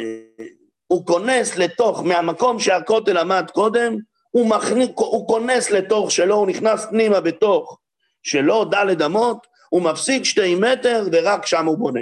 הוא 0.87 1.05
כונס 1.05 1.57
לתוך, 1.57 2.03
מהמקום 2.03 2.59
שהכותל 2.59 3.17
עמד 3.17 3.45
קודם, 3.53 3.95
הוא, 4.31 4.49
מכניס, 4.49 4.89
הוא 4.95 5.27
כונס 5.27 5.71
לתוך 5.71 6.11
שלו, 6.11 6.35
הוא 6.35 6.47
נכנס 6.47 6.85
פנימה 6.85 7.21
בתוך 7.21 7.77
שלו, 8.23 8.65
דלת 8.65 9.01
אמות, 9.01 9.47
הוא 9.69 9.81
מפסיק 9.81 10.23
שתי 10.23 10.55
מטר 10.55 11.03
ורק 11.11 11.45
שם 11.45 11.65
הוא 11.65 11.77
בונה. 11.77 12.01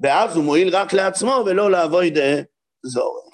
ואז 0.00 0.36
הוא 0.36 0.44
מועיל 0.44 0.76
רק 0.76 0.92
לעצמו 0.92 1.42
ולא 1.46 1.70
לאבוי 1.70 2.10
דה 2.10 2.42
זורם. 2.82 3.30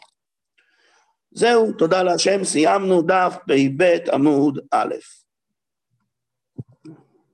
זהו, 1.31 1.73
תודה 1.73 2.03
להשם, 2.03 2.45
סיימנו 2.45 3.03
דף 3.03 3.37
פ"ב 3.47 3.99
עמוד 4.13 4.59
א'. 4.73 4.95